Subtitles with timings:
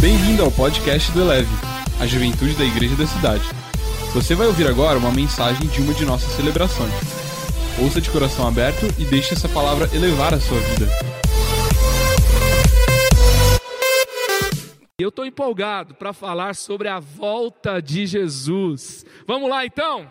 [0.00, 1.50] Bem-vindo ao podcast do Eleve,
[2.00, 3.44] a juventude da igreja da cidade.
[4.14, 6.90] Você vai ouvir agora uma mensagem de uma de nossas celebrações.
[7.78, 10.86] Ouça de coração aberto e deixe essa palavra elevar a sua vida.
[14.98, 19.04] Eu estou empolgado para falar sobre a volta de Jesus.
[19.26, 20.10] Vamos lá então?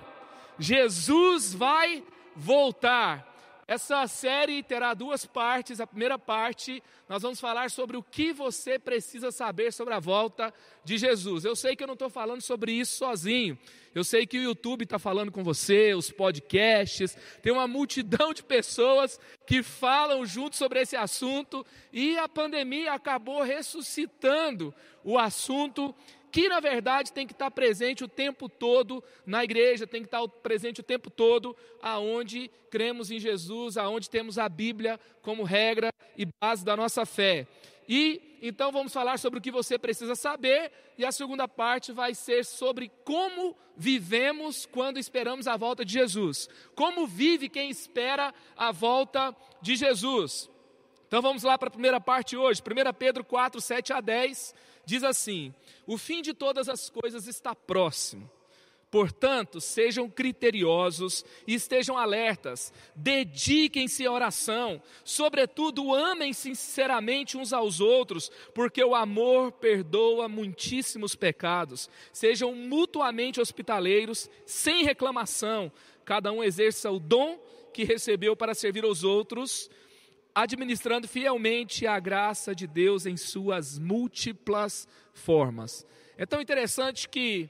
[0.59, 2.03] Jesus vai
[2.35, 3.28] voltar.
[3.69, 5.79] Essa série terá duas partes.
[5.79, 10.51] A primeira parte, nós vamos falar sobre o que você precisa saber sobre a volta
[10.83, 11.45] de Jesus.
[11.45, 13.55] Eu sei que eu não estou falando sobre isso sozinho.
[13.93, 18.41] Eu sei que o YouTube está falando com você, os podcasts, tem uma multidão de
[18.41, 24.73] pessoas que falam junto sobre esse assunto e a pandemia acabou ressuscitando
[25.03, 25.93] o assunto
[26.31, 30.27] que na verdade tem que estar presente o tempo todo na igreja, tem que estar
[30.27, 36.27] presente o tempo todo aonde cremos em Jesus, aonde temos a Bíblia como regra e
[36.41, 37.47] base da nossa fé.
[37.87, 42.13] E então vamos falar sobre o que você precisa saber, e a segunda parte vai
[42.13, 46.47] ser sobre como vivemos quando esperamos a volta de Jesus.
[46.75, 50.49] Como vive quem espera a volta de Jesus.
[51.07, 54.53] Então vamos lá para a primeira parte hoje, 1 Pedro 4, 7 a 10
[54.89, 55.53] diz assim:
[55.85, 58.29] O fim de todas as coisas está próximo.
[58.91, 68.31] Portanto, sejam criteriosos e estejam alertas, dediquem-se à oração, sobretudo amem sinceramente uns aos outros,
[68.51, 71.87] porque o amor perdoa muitíssimos pecados.
[72.11, 75.71] Sejam mutuamente hospitaleiros, sem reclamação,
[76.03, 77.37] cada um exerça o dom
[77.71, 79.69] que recebeu para servir aos outros
[80.41, 85.85] administrando fielmente a graça de Deus em suas múltiplas formas.
[86.17, 87.49] É tão interessante que,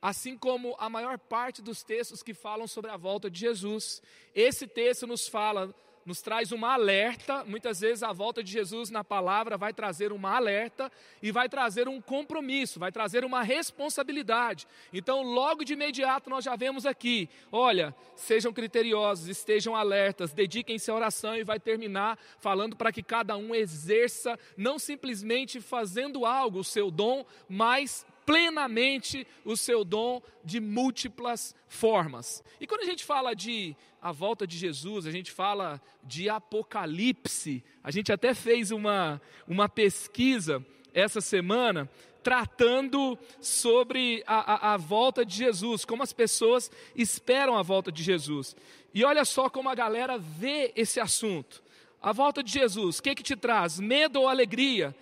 [0.00, 4.00] assim como a maior parte dos textos que falam sobre a volta de Jesus,
[4.34, 5.74] esse texto nos fala
[6.08, 7.44] nos traz uma alerta.
[7.44, 10.90] Muitas vezes a volta de Jesus na palavra vai trazer uma alerta
[11.22, 14.66] e vai trazer um compromisso, vai trazer uma responsabilidade.
[14.90, 20.94] Então, logo de imediato, nós já vemos aqui: olha, sejam criteriosos, estejam alertas, dediquem-se à
[20.94, 26.64] oração e vai terminar falando para que cada um exerça, não simplesmente fazendo algo, o
[26.64, 32.44] seu dom, mas plenamente o seu dom de múltiplas formas.
[32.60, 37.64] E quando a gente fala de a volta de Jesus, a gente fala de Apocalipse,
[37.82, 40.62] a gente até fez uma, uma pesquisa
[40.92, 41.88] essa semana
[42.22, 48.02] tratando sobre a, a, a, volta de Jesus, como as pessoas esperam a volta de
[48.02, 48.54] Jesus.
[48.92, 51.62] E olha só como a galera vê esse assunto.
[52.02, 53.80] A volta de Jesus, o que, que te traz?
[53.80, 54.94] Medo ou alegria?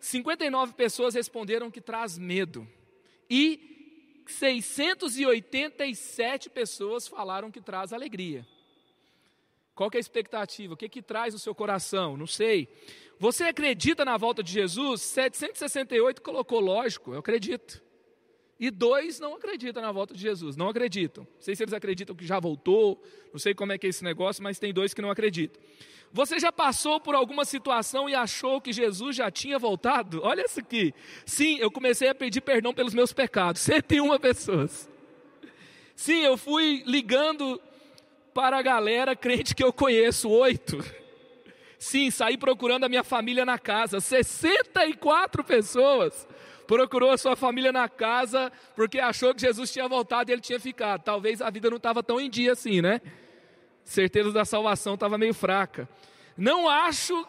[0.00, 2.68] 59 pessoas responderam que traz medo.
[3.28, 8.46] E 687 pessoas falaram que traz alegria.
[9.74, 10.74] Qual que é a expectativa?
[10.74, 12.16] O que, que traz o seu coração?
[12.16, 12.68] Não sei.
[13.18, 15.02] Você acredita na volta de Jesus?
[15.02, 17.80] 768 colocou lógico, eu acredito.
[18.58, 21.24] E dois não acreditam na volta de Jesus, não acreditam.
[21.24, 23.00] Não sei se eles acreditam que já voltou,
[23.32, 25.62] não sei como é que é esse negócio, mas tem dois que não acreditam.
[26.12, 30.20] Você já passou por alguma situação e achou que Jesus já tinha voltado?
[30.24, 30.92] Olha isso aqui.
[31.24, 33.60] Sim, eu comecei a pedir perdão pelos meus pecados.
[33.62, 34.88] 101 pessoas.
[35.94, 37.60] Sim, eu fui ligando
[38.32, 40.78] para a galera crente que eu conheço, oito.
[41.78, 44.00] Sim, saí procurando a minha família na casa.
[44.00, 46.26] 64 pessoas
[46.68, 50.60] procurou a sua família na casa porque achou que Jesus tinha voltado e ele tinha
[50.60, 51.02] ficado.
[51.02, 53.00] Talvez a vida não estava tão em dia assim, né?
[53.88, 55.88] certeza da salvação estava meio fraca.
[56.36, 57.26] Não acho,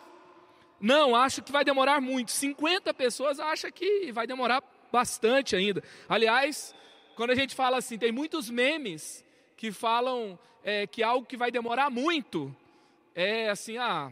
[0.79, 2.31] não, acho que vai demorar muito.
[2.31, 4.61] 50 pessoas acham que vai demorar
[4.91, 5.81] bastante ainda.
[6.07, 6.75] Aliás,
[7.15, 9.23] quando a gente fala assim, tem muitos memes
[9.55, 12.53] que falam é, que algo que vai demorar muito
[13.15, 14.11] é assim, ah,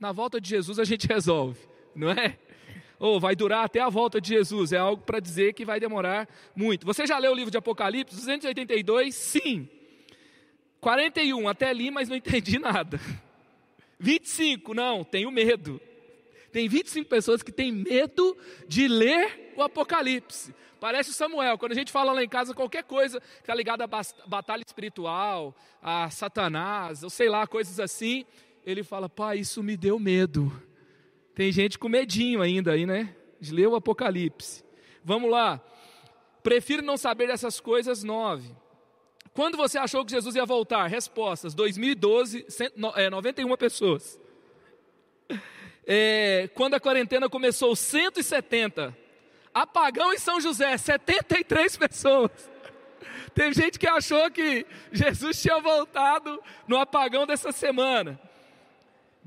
[0.00, 1.60] na volta de Jesus a gente resolve,
[1.94, 2.36] não é?
[2.98, 6.28] Ou vai durar até a volta de Jesus, é algo para dizer que vai demorar
[6.54, 6.86] muito.
[6.86, 9.14] Você já leu o livro de Apocalipse 282?
[9.14, 9.68] Sim.
[10.80, 13.00] 41, até li, mas não entendi nada.
[13.98, 15.80] 25, não, tenho medo.
[16.52, 18.36] Tem 25 pessoas que têm medo
[18.66, 20.54] de ler o Apocalipse.
[20.80, 23.84] Parece o Samuel, quando a gente fala lá em casa qualquer coisa que está ligada
[23.84, 28.24] à batalha espiritual, a Satanás, ou sei lá, coisas assim,
[28.64, 30.52] ele fala, pai, isso me deu medo.
[31.36, 33.14] Tem gente com medinho ainda aí, né?
[33.38, 34.64] De ler o Apocalipse.
[35.04, 35.62] Vamos lá.
[36.42, 38.56] Prefiro não saber dessas coisas, nove.
[39.34, 40.86] Quando você achou que Jesus ia voltar?
[40.86, 44.18] Respostas: 2012, 91 é, pessoas.
[45.86, 48.96] É, quando a quarentena começou, 170.
[49.52, 52.50] Apagão em São José, 73 pessoas.
[53.34, 58.18] Teve gente que achou que Jesus tinha voltado no apagão dessa semana.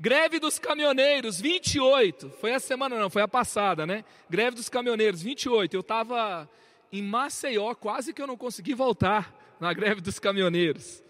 [0.02, 2.30] Greve dos caminhoneiros, 28.
[2.40, 4.02] Foi a semana, não, foi a passada, né?
[4.30, 5.76] Greve dos caminhoneiros, 28.
[5.76, 6.48] Eu estava
[6.90, 9.30] em Maceió, quase que eu não consegui voltar
[9.60, 11.02] na greve dos caminhoneiros.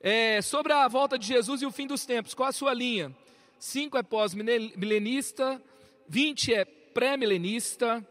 [0.00, 3.14] É, sobre a volta de Jesus e o fim dos tempos, qual a sua linha?
[3.58, 5.60] 5 é pós-milenista,
[6.08, 8.02] 20 é pré-milenista,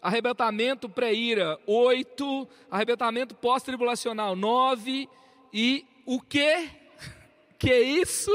[0.00, 5.06] arrebatamento pré-ira, 8, arrebatamento pós-tribulacional, 9,
[5.52, 6.80] e o que?
[7.58, 8.34] Que isso?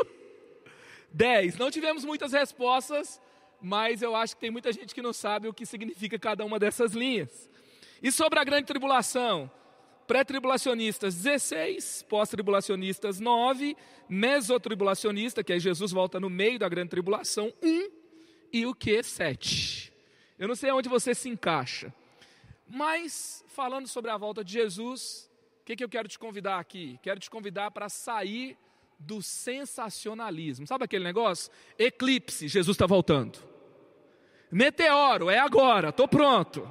[1.15, 1.57] 10.
[1.57, 3.21] Não tivemos muitas respostas,
[3.61, 6.59] mas eu acho que tem muita gente que não sabe o que significa cada uma
[6.59, 7.49] dessas linhas.
[8.03, 9.49] E sobre a grande tribulação?
[10.05, 13.75] Pré-tribulacionistas 16, pós-tribulacionistas 9,
[14.07, 17.89] mesotribulacionista, que é Jesus volta no meio da grande tribulação, 1,
[18.51, 19.01] e o que?
[19.01, 19.91] 7.
[20.37, 21.93] Eu não sei onde você se encaixa.
[22.67, 25.31] Mas, falando sobre a volta de Jesus,
[25.61, 26.99] o que, que eu quero te convidar aqui?
[27.01, 28.57] Quero te convidar para sair
[28.99, 30.65] do sensacionalismo.
[30.67, 31.51] Sabe aquele negócio?
[31.77, 33.39] Eclipse, Jesus está voltando.
[34.51, 36.67] Meteoro, é agora, estou pronto.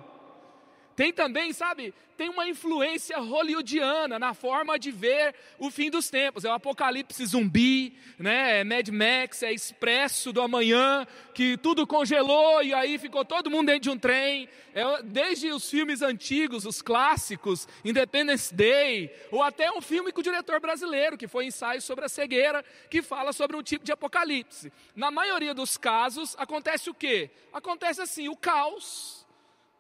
[0.97, 6.45] Tem também, sabe, tem uma influência hollywoodiana na forma de ver o fim dos tempos.
[6.45, 8.61] É o apocalipse zumbi, né?
[8.61, 13.67] É Mad Max, é Expresso do amanhã, que tudo congelou e aí ficou todo mundo
[13.67, 14.49] dentro de um trem.
[14.73, 20.25] É, desde os filmes antigos, os clássicos, Independence Day, ou até um filme com o
[20.25, 24.73] diretor brasileiro, que foi ensaio sobre a cegueira, que fala sobre um tipo de apocalipse.
[24.95, 27.31] Na maioria dos casos, acontece o quê?
[27.53, 29.24] Acontece assim, o caos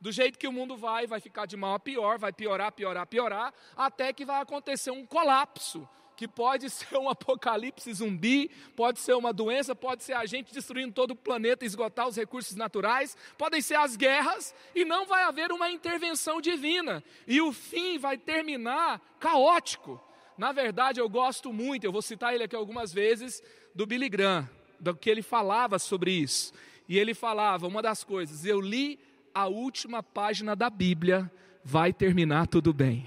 [0.00, 3.06] do jeito que o mundo vai, vai ficar de mal a pior, vai piorar, piorar,
[3.06, 9.14] piorar, até que vai acontecer um colapso, que pode ser um apocalipse zumbi, pode ser
[9.14, 13.60] uma doença, pode ser a gente destruindo todo o planeta, esgotar os recursos naturais, podem
[13.60, 19.00] ser as guerras, e não vai haver uma intervenção divina, e o fim vai terminar
[19.18, 20.00] caótico.
[20.36, 23.42] Na verdade, eu gosto muito, eu vou citar ele aqui algumas vezes,
[23.74, 24.48] do Billy Graham,
[24.80, 26.52] do que ele falava sobre isso.
[26.88, 28.98] E ele falava, uma das coisas, eu li
[29.34, 31.30] a última página da Bíblia,
[31.64, 33.06] vai terminar tudo bem.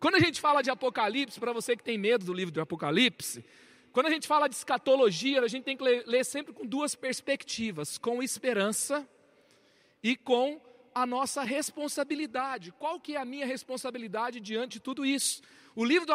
[0.00, 3.44] Quando a gente fala de Apocalipse, para você que tem medo do livro do Apocalipse,
[3.92, 6.94] quando a gente fala de escatologia, a gente tem que ler, ler sempre com duas
[6.94, 9.08] perspectivas: com esperança
[10.02, 10.60] e com
[10.94, 12.72] a nossa responsabilidade.
[12.72, 15.40] Qual que é a minha responsabilidade diante de tudo isso?
[15.74, 16.06] O livro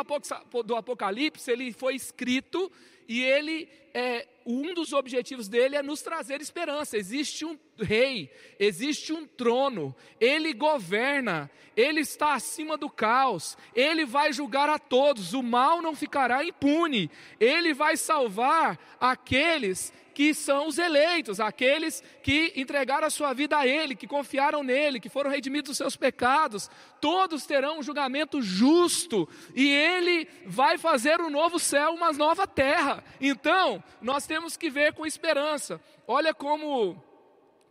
[0.65, 2.71] do Apocalipse ele foi escrito
[3.07, 6.95] e ele é um dos objetivos dele é nos trazer esperança.
[6.95, 14.31] Existe um rei, existe um trono, ele governa, ele está acima do caos, ele vai
[14.31, 17.09] julgar a todos, o mal não ficará impune,
[17.39, 23.67] ele vai salvar aqueles que são os eleitos, aqueles que entregaram a sua vida a
[23.67, 29.29] Ele, que confiaram nele, que foram redimidos dos seus pecados, todos terão um julgamento justo,
[29.53, 33.03] e Ele vai fazer um novo céu, uma nova terra.
[33.21, 35.81] Então, nós temos que ver com esperança.
[36.07, 37.01] Olha como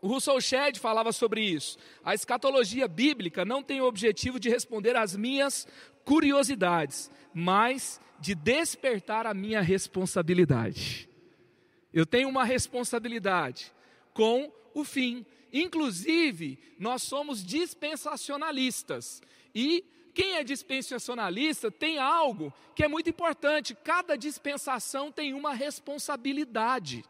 [0.01, 1.79] o Russell Shedd falava sobre isso.
[2.05, 5.67] A escatologia bíblica não tem o objetivo de responder às minhas
[6.05, 11.09] curiosidades, mas de despertar a minha responsabilidade.
[11.93, 13.73] Eu tenho uma responsabilidade
[14.13, 15.25] com o fim.
[15.53, 19.23] Inclusive, nós somos dispensacionalistas.
[19.55, 19.85] E
[20.17, 27.05] quem é dispensacionalista tem algo que é muito importante: cada dispensação tem uma responsabilidade.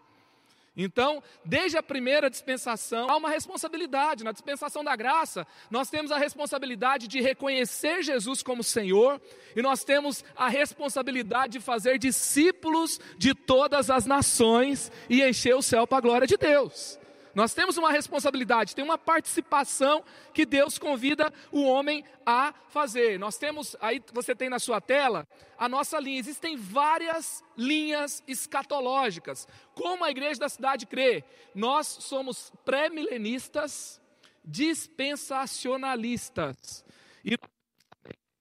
[0.76, 4.24] Então, desde a primeira dispensação, há uma responsabilidade.
[4.24, 9.22] Na dispensação da graça, nós temos a responsabilidade de reconhecer Jesus como Senhor,
[9.54, 15.62] e nós temos a responsabilidade de fazer discípulos de todas as nações e encher o
[15.62, 16.98] céu para a glória de Deus.
[17.36, 20.02] Nós temos uma responsabilidade, tem uma participação
[20.32, 23.18] que Deus convida o homem a fazer.
[23.18, 25.28] Nós temos, aí você tem na sua tela,
[25.58, 26.18] a nossa linha.
[26.18, 29.46] Existem várias linhas escatológicas.
[29.74, 31.22] Como a igreja da cidade crê?
[31.54, 34.00] Nós somos pré-milenistas,
[34.42, 36.86] dispensacionalistas
[37.22, 37.36] e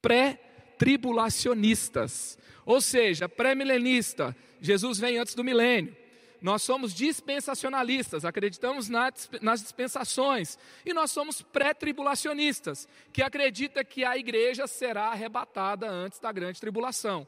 [0.02, 2.40] pré-tribulacionistas.
[2.66, 6.05] Ou seja, pré-milenista, Jesus vem antes do milênio.
[6.46, 10.60] Nós somos dispensacionalistas, acreditamos nas dispensações.
[10.86, 17.28] E nós somos pré-tribulacionistas, que acredita que a igreja será arrebatada antes da grande tribulação.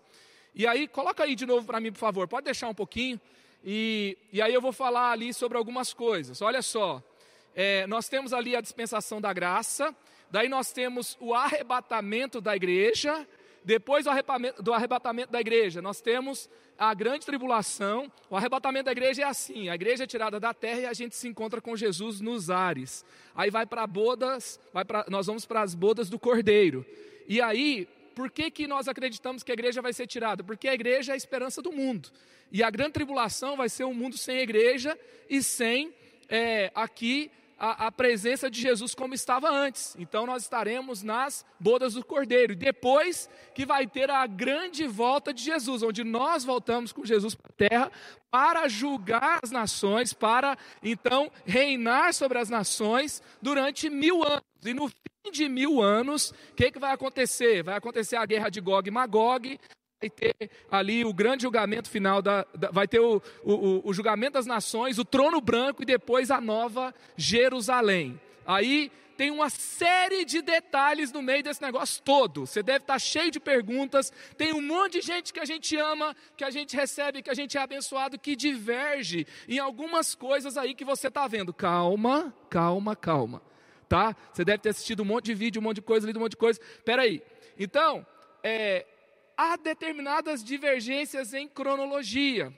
[0.53, 3.19] E aí, coloca aí de novo para mim, por favor, pode deixar um pouquinho.
[3.65, 6.39] E, e aí eu vou falar ali sobre algumas coisas.
[6.39, 7.01] Olha só,
[7.55, 9.95] é, nós temos ali a dispensação da graça,
[10.29, 13.27] daí nós temos o arrebatamento da igreja,
[13.67, 18.09] depois do arrebatamento, da igreja, nós temos a grande tribulação.
[18.29, 21.17] O arrebatamento da igreja é assim: a igreja é tirada da terra e a gente
[21.17, 23.03] se encontra com Jesus nos ares.
[23.35, 26.85] Aí vai para bodas, vai pra, nós vamos para as bodas do cordeiro.
[27.27, 30.45] E aí por que, que nós acreditamos que a igreja vai ser tirada?
[30.45, 32.09] Porque a igreja é a esperança do mundo.
[32.49, 34.97] E a grande tribulação vai ser um mundo sem igreja
[35.29, 35.93] e sem
[36.29, 39.95] é, aqui a, a, presença de Jesus como estava antes.
[39.97, 42.55] Então nós estaremos nas bodas do Cordeiro.
[42.55, 47.49] Depois que vai ter a grande volta de Jesus, onde nós voltamos com Jesus para
[47.49, 47.91] a terra
[48.29, 54.43] para julgar as nações, para então reinar sobre as nações durante mil anos.
[54.65, 57.63] E no fim de mil anos, o que, que vai acontecer?
[57.63, 59.59] Vai acontecer a guerra de Gog e Magog,
[59.99, 64.33] vai ter ali o grande julgamento final, da, da vai ter o, o, o, julgamento
[64.33, 68.19] das nações, o trono branco e depois a nova Jerusalém.
[68.45, 72.45] Aí tem uma série de detalhes no meio desse negócio todo.
[72.45, 74.13] Você deve estar cheio de perguntas.
[74.37, 77.33] Tem um monte de gente que a gente ama, que a gente recebe, que a
[77.33, 81.51] gente é abençoado, que diverge em algumas coisas aí que você está vendo.
[81.51, 83.41] Calma, calma, calma.
[83.89, 84.15] Tá?
[84.31, 86.31] Você deve ter assistido um monte de vídeo, um monte de coisa, lido um monte
[86.31, 86.59] de coisa.
[86.61, 87.23] Espera aí.
[87.57, 88.05] Então,
[88.43, 88.85] é,
[89.37, 92.51] há determinadas divergências em cronologia.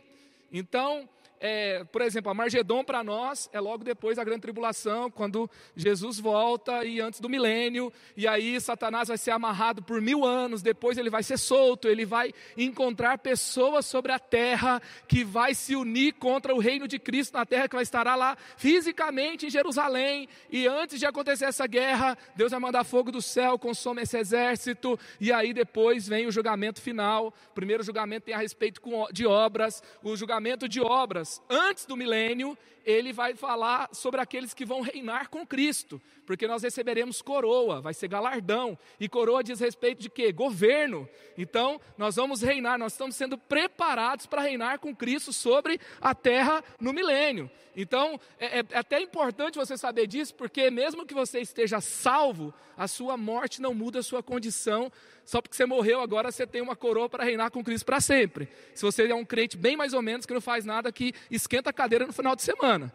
[0.52, 1.08] Então,
[1.40, 6.20] é, por exemplo, a Margedon para nós é logo depois da grande tribulação, quando Jesus
[6.20, 10.98] volta e antes do milênio, e aí Satanás vai ser amarrado por mil anos, depois
[10.98, 16.14] ele vai ser solto, ele vai encontrar pessoas sobre a terra que vai se unir
[16.14, 20.68] contra o reino de Cristo na terra, que vai estar lá fisicamente em Jerusalém, e
[20.68, 25.32] antes de acontecer essa guerra, Deus vai mandar fogo do céu, consome esse exército, e
[25.32, 27.28] aí depois vem o julgamento final.
[27.52, 28.82] O primeiro julgamento tem a respeito
[29.12, 34.66] de obras, o julgamento de obras antes do milênio, ele vai falar sobre aqueles que
[34.66, 40.02] vão reinar com Cristo, porque nós receberemos coroa, vai ser galardão, e coroa diz respeito
[40.02, 40.32] de quê?
[40.32, 41.08] Governo.
[41.38, 46.64] Então, nós vamos reinar, nós estamos sendo preparados para reinar com Cristo sobre a terra
[46.80, 47.50] no milênio.
[47.76, 52.54] Então, é, é, é até importante você saber disso, porque mesmo que você esteja salvo,
[52.78, 54.92] a sua morte não muda a sua condição
[55.30, 58.50] só porque você morreu, agora você tem uma coroa para reinar com Cristo para sempre.
[58.74, 61.70] Se você é um crente bem mais ou menos, que não faz nada, que esquenta
[61.70, 62.92] a cadeira no final de semana.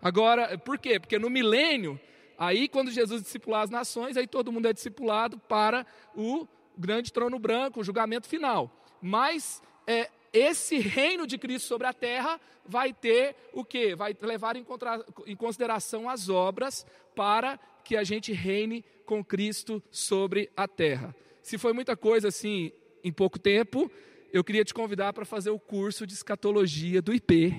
[0.00, 1.00] Agora, por quê?
[1.00, 2.00] Porque no milênio,
[2.38, 5.84] aí quando Jesus discipular as nações, aí todo mundo é discipulado para
[6.14, 6.46] o
[6.78, 8.70] grande trono branco, o julgamento final.
[9.00, 13.96] Mas é, esse reino de Cristo sobre a terra vai ter o que?
[13.96, 19.82] Vai levar em, contra, em consideração as obras para que a gente reine com Cristo
[19.90, 21.12] sobre a terra
[21.42, 22.72] se foi muita coisa assim
[23.02, 23.90] em pouco tempo,
[24.32, 27.52] eu queria te convidar para fazer o curso de escatologia do IP.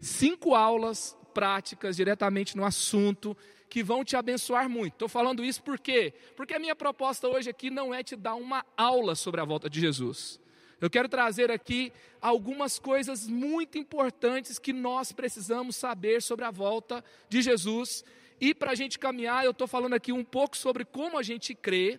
[0.00, 3.36] Cinco aulas práticas diretamente no assunto
[3.70, 4.94] que vão te abençoar muito.
[4.94, 6.12] Estou falando isso por quê?
[6.36, 9.70] Porque a minha proposta hoje aqui não é te dar uma aula sobre a volta
[9.70, 10.40] de Jesus.
[10.80, 17.02] Eu quero trazer aqui algumas coisas muito importantes que nós precisamos saber sobre a volta
[17.28, 18.04] de Jesus.
[18.40, 21.54] E para a gente caminhar, eu estou falando aqui um pouco sobre como a gente
[21.54, 21.98] crê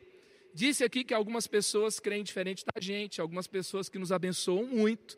[0.55, 5.17] Disse aqui que algumas pessoas creem diferente da gente, algumas pessoas que nos abençoam muito,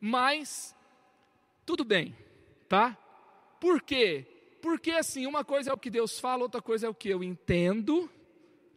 [0.00, 0.74] mas
[1.66, 2.16] tudo bem,
[2.66, 2.96] tá?
[3.60, 4.24] Por quê?
[4.62, 7.22] Porque assim, uma coisa é o que Deus fala, outra coisa é o que eu
[7.22, 8.08] entendo.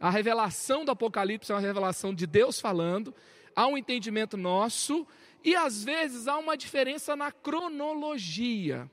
[0.01, 3.15] A revelação do Apocalipse é uma revelação de Deus falando,
[3.55, 5.07] há um entendimento nosso,
[5.41, 8.91] e às vezes há uma diferença na cronologia.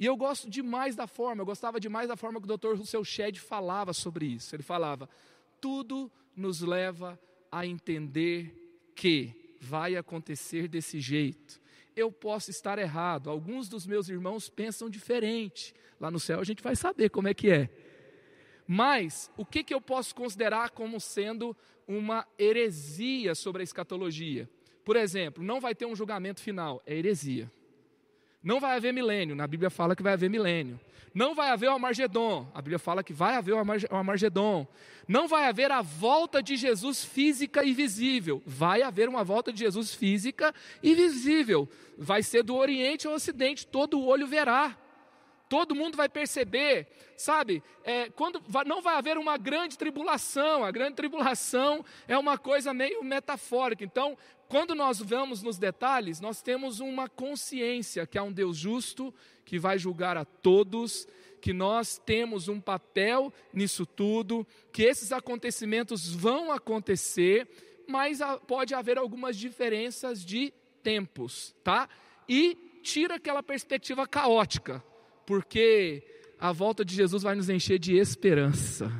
[0.00, 2.74] E eu gosto demais da forma, eu gostava demais da forma que o Dr.
[2.74, 4.56] Russell Shedd falava sobre isso.
[4.56, 5.10] Ele falava:
[5.60, 7.18] tudo nos leva
[7.50, 8.54] a entender
[8.94, 11.60] que vai acontecer desse jeito.
[11.96, 15.74] Eu posso estar errado, alguns dos meus irmãos pensam diferente.
[16.00, 17.68] Lá no céu a gente vai saber como é que é.
[18.66, 24.48] Mas o que, que eu posso considerar como sendo uma heresia sobre a escatologia?
[24.84, 27.50] Por exemplo, não vai ter um julgamento final, é heresia.
[28.42, 30.78] Não vai haver milênio, na Bíblia fala que vai haver milênio.
[31.14, 34.66] Não vai haver o Amargedon, a Bíblia fala que vai haver o Amargedon.
[35.06, 38.42] Não vai haver a volta de Jesus física e visível.
[38.46, 41.68] Vai haver uma volta de Jesus física e visível.
[41.96, 44.76] Vai ser do Oriente ao Ocidente, todo olho verá.
[45.48, 46.86] Todo mundo vai perceber,
[47.16, 47.62] sabe?
[47.82, 53.02] É, quando não vai haver uma grande tribulação, a grande tribulação é uma coisa meio
[53.02, 53.82] metafórica.
[53.82, 59.14] Então, quando nós vamos nos detalhes, nós temos uma consciência que há um Deus justo
[59.44, 61.08] que vai julgar a todos,
[61.40, 67.48] que nós temos um papel nisso tudo, que esses acontecimentos vão acontecer,
[67.86, 70.52] mas pode haver algumas diferenças de
[70.82, 71.88] tempos, tá?
[72.28, 74.84] E tira aquela perspectiva caótica
[75.28, 76.02] porque
[76.40, 78.90] a volta de Jesus vai nos encher de esperança,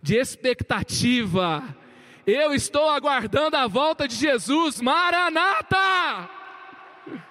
[0.00, 1.62] de expectativa.
[2.26, 6.30] Eu estou aguardando a volta de Jesus, Maranata!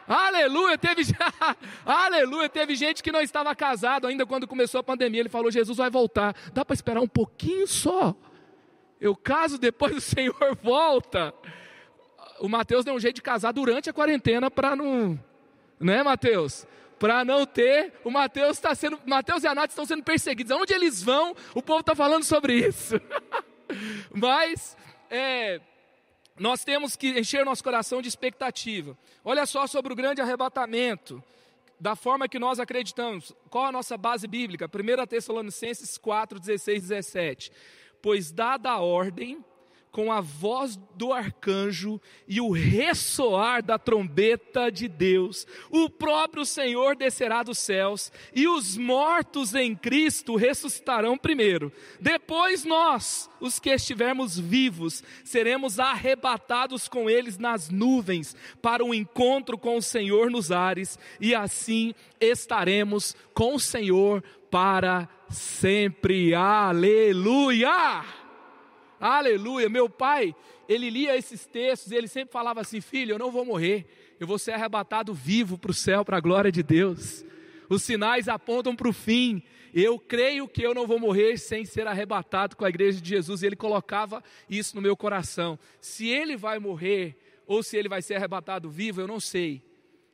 [0.08, 1.02] Aleluia, teve,
[1.84, 5.22] aleluia, teve gente que não estava casado ainda quando começou a pandemia.
[5.22, 6.36] Ele falou: Jesus vai voltar.
[6.54, 8.16] Dá para esperar um pouquinho só.
[9.02, 11.34] Eu caso depois o Senhor volta.
[12.40, 15.20] O Mateus deu um jeito de casar durante a quarentena para não.
[15.80, 16.68] Né, Mateus?
[17.04, 17.92] Para não ter.
[18.02, 18.98] O Mateus está sendo.
[19.06, 20.54] Mateus e a Nath estão sendo perseguidos.
[20.54, 22.96] Aonde eles vão, o povo está falando sobre isso.
[24.10, 24.78] Mas.
[25.10, 25.60] É,
[26.40, 28.98] nós temos que encher nosso coração de expectativa.
[29.22, 31.22] Olha só sobre o grande arrebatamento,
[31.78, 33.36] da forma que nós acreditamos.
[33.50, 34.66] Qual a nossa base bíblica?
[34.66, 37.52] 1 Tessalonicenses 4, 16, 17
[38.04, 39.44] pois dada a ordem,
[39.94, 46.96] com a voz do arcanjo e o ressoar da trombeta de Deus, o próprio Senhor
[46.96, 51.72] descerá dos céus, e os mortos em Cristo ressuscitarão primeiro.
[52.02, 58.94] Depois nós, os que estivermos vivos, seremos arrebatados com eles nas nuvens para o um
[58.96, 66.34] encontro com o Senhor nos ares, e assim estaremos com o Senhor para sempre.
[66.34, 68.23] Aleluia!
[69.06, 69.68] Aleluia!
[69.68, 70.34] Meu pai,
[70.66, 73.86] ele lia esses textos e ele sempre falava assim: Filho, eu não vou morrer,
[74.18, 77.26] eu vou ser arrebatado vivo para o céu, para a glória de Deus.
[77.68, 79.44] Os sinais apontam para o fim.
[79.74, 83.44] Eu creio que eu não vou morrer sem ser arrebatado com a igreja de Jesus.
[83.44, 85.60] E ele colocava isso no meu coração.
[85.82, 89.62] Se ele vai morrer ou se ele vai ser arrebatado vivo, eu não sei.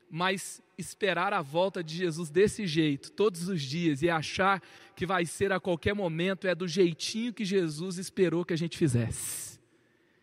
[0.10, 4.62] Mas esperar a volta de Jesus desse jeito, todos os dias, e achar
[4.96, 8.78] que vai ser a qualquer momento, é do jeitinho que Jesus esperou que a gente
[8.78, 9.60] fizesse.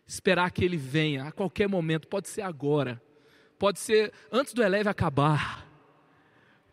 [0.05, 3.01] Esperar que ele venha a qualquer momento, pode ser agora,
[3.59, 5.67] pode ser antes do eleve acabar,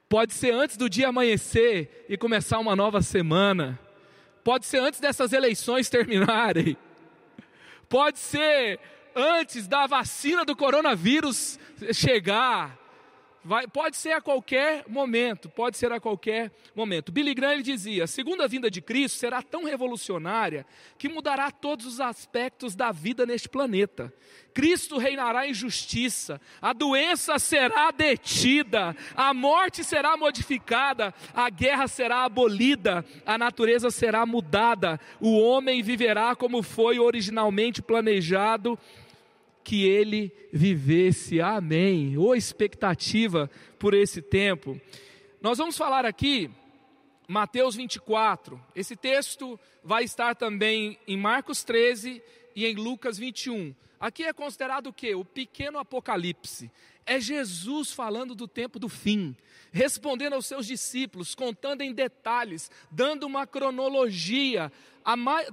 [0.09, 3.79] pode ser antes do dia amanhecer e começar uma nova semana,
[4.43, 6.77] pode ser antes dessas eleições terminarem,
[7.89, 8.79] pode ser
[9.15, 11.59] antes da vacina do coronavírus
[11.93, 12.84] chegar
[13.45, 17.13] Vai, pode ser a qualquer momento, pode ser a qualquer momento.
[17.13, 20.65] Billy Graham dizia: a segunda vinda de Cristo será tão revolucionária
[20.97, 24.11] que mudará todos os aspectos da vida neste planeta.
[24.55, 32.25] Cristo reinará em justiça, a doença será detida, a morte será modificada, a guerra será
[32.25, 38.79] abolida, a natureza será mudada, o homem viverá como foi originalmente planejado
[39.65, 41.41] que ele vivesse.
[41.41, 42.17] Amém.
[42.19, 44.79] Ou expectativa por esse tempo.
[45.41, 46.51] Nós vamos falar aqui
[47.27, 48.61] Mateus 24.
[48.77, 52.23] Esse texto vai estar também em Marcos 13
[52.55, 53.75] e em Lucas 21.
[53.99, 55.15] Aqui é considerado o que?
[55.15, 56.71] O pequeno apocalipse.
[57.07, 59.37] É Jesus falando do tempo do fim,
[59.73, 64.73] respondendo aos seus discípulos, contando em detalhes, dando uma cronologia,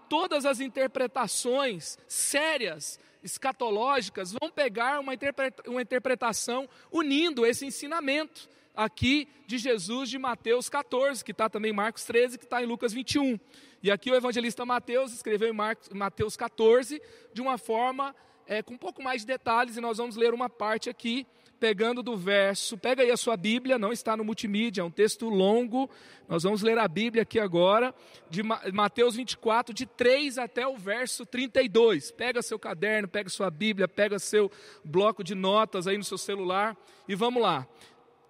[0.10, 10.10] todas as interpretações sérias escatológicas vão pegar uma, interpretação unindo esse ensinamento aqui de Jesus
[10.10, 13.40] de Mateus 14, que está também em Marcos 13, que está em Lucas 21.
[13.84, 17.02] E aqui o evangelista Mateus escreveu em Marcos, Mateus 14
[17.34, 20.50] de uma forma é, com um pouco mais de detalhes, e nós vamos ler uma
[20.50, 21.26] parte aqui
[21.62, 25.30] pegando do verso, pega aí a sua Bíblia, não está no multimídia, é um texto
[25.30, 25.88] longo,
[26.28, 27.94] nós vamos ler a Bíblia aqui agora,
[28.32, 32.10] de Mateus 24, de 3 até o verso 32.
[32.10, 34.52] Pega seu caderno, pega sua Bíblia, pega seu
[34.84, 36.76] bloco de notas aí no seu celular
[37.08, 37.68] e vamos lá.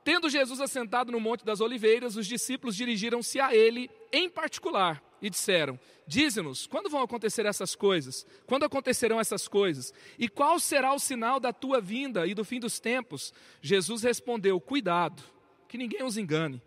[0.04, 5.30] Tendo Jesus assentado no Monte das Oliveiras, os discípulos dirigiram-se a ele em particular e
[5.30, 8.26] disseram: Dize-nos, quando vão acontecer essas coisas?
[8.46, 9.94] Quando acontecerão essas coisas?
[10.18, 13.34] E qual será o sinal da tua vinda e do fim dos tempos?
[13.62, 15.24] Jesus respondeu: Cuidado,
[15.68, 16.62] que ninguém os engane.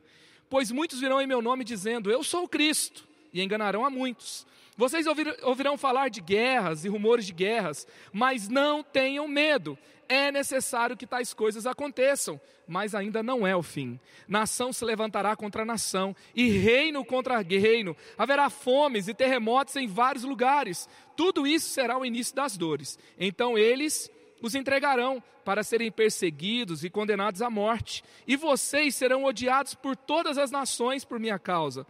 [0.49, 4.47] Pois muitos virão em meu nome dizendo: Eu sou o Cristo, e enganarão a muitos.
[4.77, 5.07] Vocês
[5.43, 9.79] ouvirão falar de guerras e rumores de guerras, mas não tenham medo.
[10.09, 13.99] É necessário que tais coisas aconteçam, mas ainda não é o fim.
[14.29, 17.97] Nação se levantará contra nação, e reino contra reino.
[18.17, 20.89] Haverá fomes e terremotos em vários lugares.
[21.17, 22.99] Tudo isso será o início das dores.
[23.19, 24.11] Então eles
[24.43, 30.39] os entregarão para serem perseguidos e condenados à morte, e vocês serão odiados por todas
[30.39, 31.87] as nações por minha causa.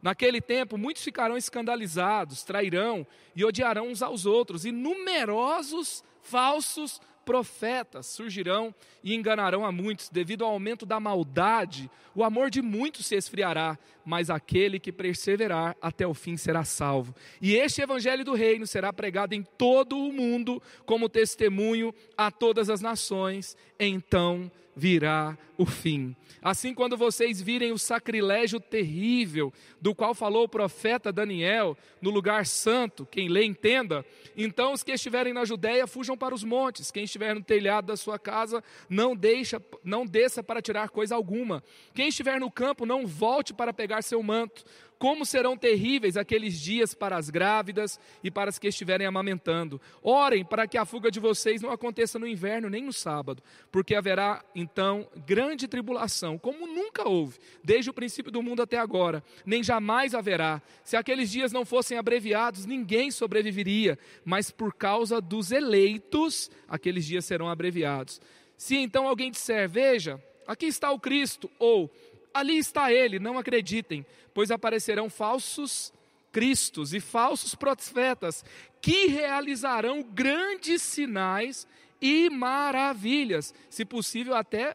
[0.00, 8.06] Naquele tempo, muitos ficarão escandalizados, trairão e odiarão uns aos outros, e numerosos falsos profetas
[8.06, 13.16] surgirão e enganarão a muitos, devido ao aumento da maldade, o amor de muitos se
[13.16, 17.14] esfriará, mas aquele que perseverar até o fim será salvo.
[17.40, 22.68] E este evangelho do reino será pregado em todo o mundo como testemunho a todas
[22.68, 26.16] as nações, então virá o fim.
[26.40, 32.46] Assim, quando vocês virem o sacrilégio terrível do qual falou o profeta Daniel no lugar
[32.46, 34.04] santo, quem lê entenda,
[34.36, 37.96] então os que estiverem na Judéia fujam para os montes, quem estiver no telhado da
[37.96, 41.62] sua casa não deixa, não desça para tirar coisa alguma.
[41.94, 44.64] Quem estiver no campo não volte para pegar seu manto
[45.02, 49.80] como serão terríveis aqueles dias para as grávidas e para as que estiverem amamentando.
[50.00, 53.96] Orem para que a fuga de vocês não aconteça no inverno nem no sábado, porque
[53.96, 59.60] haverá então grande tribulação, como nunca houve, desde o princípio do mundo até agora, nem
[59.60, 60.62] jamais haverá.
[60.84, 67.24] Se aqueles dias não fossem abreviados, ninguém sobreviveria, mas por causa dos eleitos, aqueles dias
[67.24, 68.20] serão abreviados.
[68.56, 71.90] Se então alguém disser, veja, aqui está o Cristo, ou
[72.34, 75.92] ali está ele, não acreditem, pois aparecerão falsos
[76.30, 78.44] cristos e falsos profetas
[78.80, 81.66] que realizarão grandes sinais
[82.00, 84.74] e maravilhas, se possível até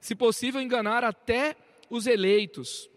[0.00, 1.56] se possível enganar até
[1.88, 2.90] os eleitos.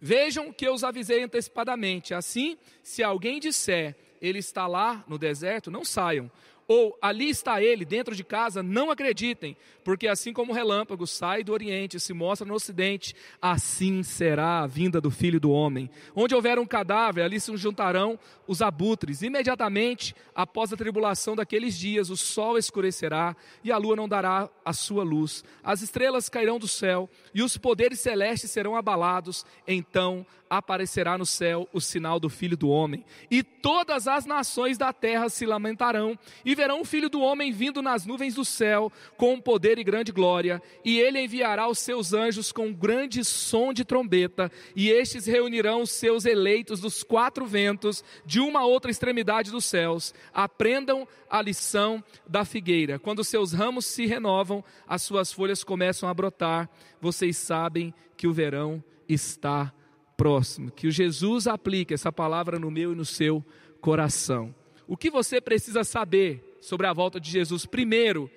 [0.00, 2.14] Vejam que eu os avisei antecipadamente.
[2.14, 6.28] Assim, se alguém disser, ele está lá no deserto, não saiam
[6.68, 11.44] ou ali está ele dentro de casa, não acreditem, porque assim como o relâmpago sai
[11.44, 15.88] do Oriente e se mostra no Ocidente, assim será a vinda do Filho do Homem.
[16.14, 19.22] Onde houver um cadáver, ali se juntarão os abutres.
[19.22, 24.72] Imediatamente após a tribulação daqueles dias, o sol escurecerá e a lua não dará a
[24.72, 25.44] sua luz.
[25.62, 29.46] As estrelas cairão do céu e os poderes celestes serão abalados.
[29.66, 34.92] Então aparecerá no céu o sinal do Filho do Homem, e todas as nações da
[34.92, 39.40] terra se lamentarão e verão o Filho do Homem vindo nas nuvens do céu com
[39.40, 44.50] poder e grande glória, e ele enviará os seus anjos com grande som de trombeta,
[44.74, 50.12] e estes reunirão os seus eleitos dos quatro ventos de uma outra extremidade dos céus.
[50.32, 52.98] Aprendam a lição da figueira.
[52.98, 56.68] Quando seus ramos se renovam, as suas folhas começam a brotar.
[57.00, 59.72] Vocês sabem que o verão está
[60.16, 60.70] próximo.
[60.70, 63.44] Que o Jesus aplique essa palavra no meu e no seu
[63.80, 64.54] coração.
[64.88, 67.66] O que você precisa saber sobre a volta de Jesus?
[67.66, 68.30] Primeiro,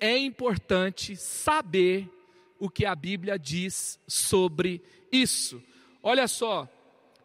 [0.00, 2.08] é importante saber
[2.58, 5.62] o que a Bíblia diz sobre isso.
[6.02, 6.68] Olha só,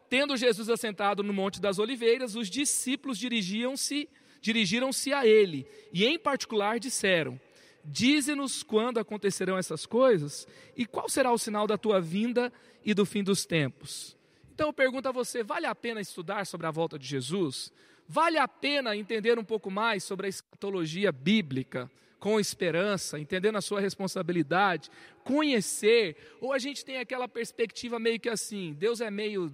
[0.09, 4.09] tendo Jesus assentado no Monte das Oliveiras, os discípulos dirigiam-se
[4.41, 7.39] dirigiram-se a ele e em particular disseram:
[7.85, 12.51] Dize-nos quando acontecerão essas coisas e qual será o sinal da tua vinda
[12.83, 14.17] e do fim dos tempos.
[14.53, 17.71] Então eu pergunto a você: vale a pena estudar sobre a volta de Jesus?
[18.11, 23.61] Vale a pena entender um pouco mais sobre a escatologia bíblica, com esperança, entendendo a
[23.61, 24.89] sua responsabilidade,
[25.23, 26.17] conhecer?
[26.41, 29.49] Ou a gente tem aquela perspectiva meio que assim: Deus é meio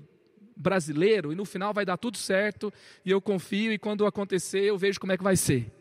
[0.56, 2.74] brasileiro e no final vai dar tudo certo
[3.06, 5.72] e eu confio e quando acontecer eu vejo como é que vai ser.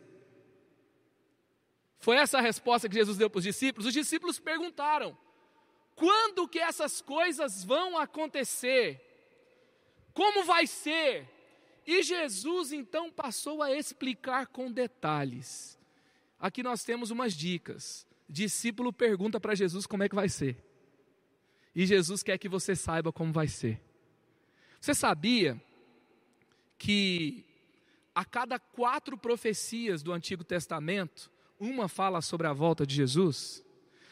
[1.99, 3.87] Foi essa a resposta que Jesus deu para os discípulos.
[3.87, 5.17] Os discípulos perguntaram:
[5.95, 9.01] quando que essas coisas vão acontecer?
[10.13, 11.36] Como vai ser?
[11.87, 15.79] E Jesus então passou a explicar com detalhes.
[16.41, 18.07] Aqui nós temos umas dicas.
[18.29, 20.57] Discípulo pergunta para Jesus como é que vai ser.
[21.75, 23.81] E Jesus quer que você saiba como vai ser.
[24.81, 25.61] Você sabia
[26.79, 27.45] que
[28.15, 33.65] a cada quatro profecias do Antigo Testamento, uma fala sobre a volta de Jesus?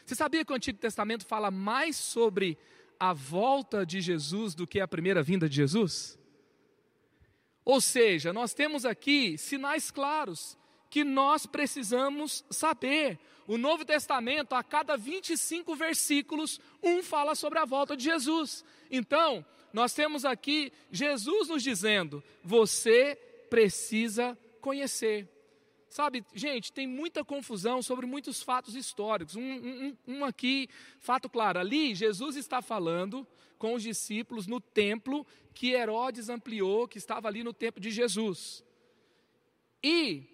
[0.05, 2.57] Você sabia que o Antigo Testamento fala mais sobre
[3.01, 6.19] a volta de Jesus do que a primeira vinda de Jesus?
[7.65, 10.59] Ou seja, nós temos aqui sinais claros
[10.91, 13.19] que nós precisamos saber.
[13.47, 18.65] O Novo Testamento, a cada 25 versículos, um fala sobre a volta de Jesus.
[18.91, 23.17] Então, nós temos aqui Jesus nos dizendo: você
[23.51, 25.29] precisa conhecer.
[25.89, 29.37] Sabe, gente, tem muita confusão sobre muitos fatos históricos.
[29.37, 33.27] Um, um, um, aqui, fato claro: ali Jesus está falando
[33.59, 38.65] com os discípulos no templo que Herodes ampliou, que estava ali no templo de Jesus.
[39.83, 40.25] E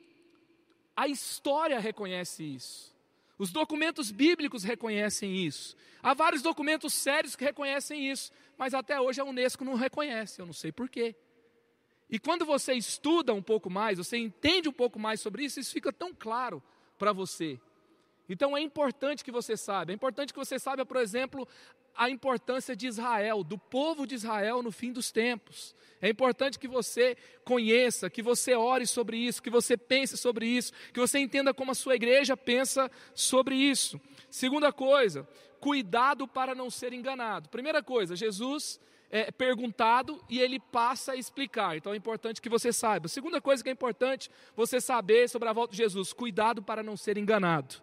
[0.96, 2.96] a história reconhece isso.
[3.38, 5.76] Os documentos bíblicos reconhecem isso.
[6.02, 10.46] Há vários documentos sérios que reconhecem isso, mas até hoje a Unesco não reconhece, eu
[10.46, 11.14] não sei porquê.
[12.08, 15.72] E quando você estuda um pouco mais, você entende um pouco mais sobre isso, isso
[15.72, 16.62] fica tão claro
[16.98, 17.58] para você.
[18.28, 19.92] Então é importante que você saiba.
[19.92, 21.48] É importante que você saiba, por exemplo,
[22.00, 25.74] a importância de Israel, do povo de Israel no fim dos tempos.
[26.00, 30.72] É importante que você conheça, que você ore sobre isso, que você pense sobre isso,
[30.94, 34.00] que você entenda como a sua igreja pensa sobre isso.
[34.30, 35.28] Segunda coisa,
[35.60, 37.50] cuidado para não ser enganado.
[37.50, 41.76] Primeira coisa, Jesus é, perguntado e ele passa a explicar.
[41.76, 43.08] Então é importante que você saiba.
[43.08, 46.96] Segunda coisa que é importante você saber sobre a volta de Jesus: cuidado para não
[46.96, 47.74] ser enganado.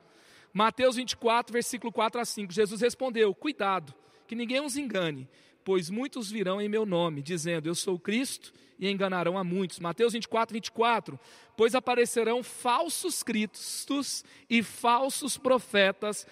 [0.52, 2.52] Mateus 24, versículo 4 a 5.
[2.52, 3.94] Jesus respondeu: Cuidado,
[4.28, 5.28] que ninguém os engane,
[5.64, 9.80] pois muitos virão em meu nome, dizendo: Eu sou Cristo, e enganarão a muitos.
[9.80, 11.20] Mateus 24, 24.
[11.56, 16.28] Pois aparecerão falsos cristos e falsos profetas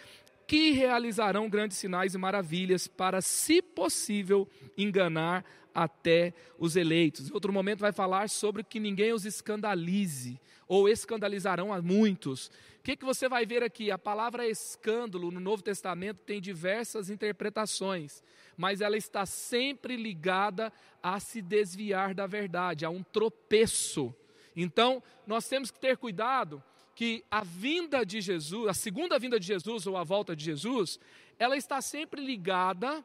[0.47, 5.43] que realizarão grandes sinais e maravilhas para, se possível, enganar
[5.75, 7.29] até os eleitos.
[7.29, 12.47] Em outro momento vai falar sobre que ninguém os escandalize, ou escandalizarão a muitos.
[12.79, 13.91] O que, que você vai ver aqui?
[13.91, 18.23] A palavra escândalo no Novo Testamento tem diversas interpretações,
[18.55, 20.71] mas ela está sempre ligada
[21.03, 24.15] a se desviar da verdade, a um tropeço.
[24.55, 26.63] Então, nós temos que ter cuidado
[26.95, 30.97] que a vinda de Jesus, a segunda vinda de Jesus ou a volta de Jesus,
[31.37, 33.03] ela está sempre ligada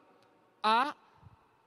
[0.63, 0.95] a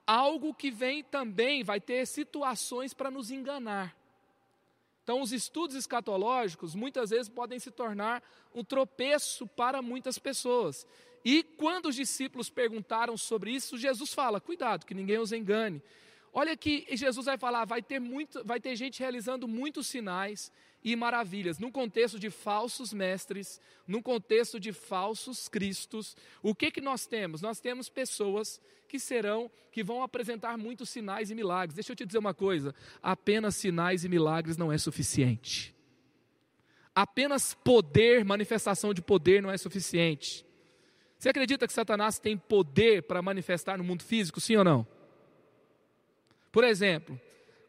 [0.06, 3.96] algo que vem também, vai ter situações para nos enganar.
[5.02, 8.22] Então, os estudos escatológicos muitas vezes podem se tornar
[8.54, 10.86] um tropeço para muitas pessoas.
[11.22, 15.82] E quando os discípulos perguntaram sobre isso, Jesus fala: cuidado, que ninguém os engane.
[16.36, 20.50] Olha que Jesus vai falar, vai ter, muito, vai ter gente realizando muitos sinais
[20.82, 26.16] e maravilhas, num contexto de falsos mestres, num contexto de falsos cristos.
[26.42, 27.40] O que que nós temos?
[27.40, 31.76] Nós temos pessoas que serão, que vão apresentar muitos sinais e milagres.
[31.76, 35.72] Deixa eu te dizer uma coisa: apenas sinais e milagres não é suficiente.
[36.92, 40.44] Apenas poder, manifestação de poder não é suficiente.
[41.16, 44.93] Você acredita que Satanás tem poder para manifestar no mundo físico, sim ou não?
[46.54, 47.20] Por exemplo,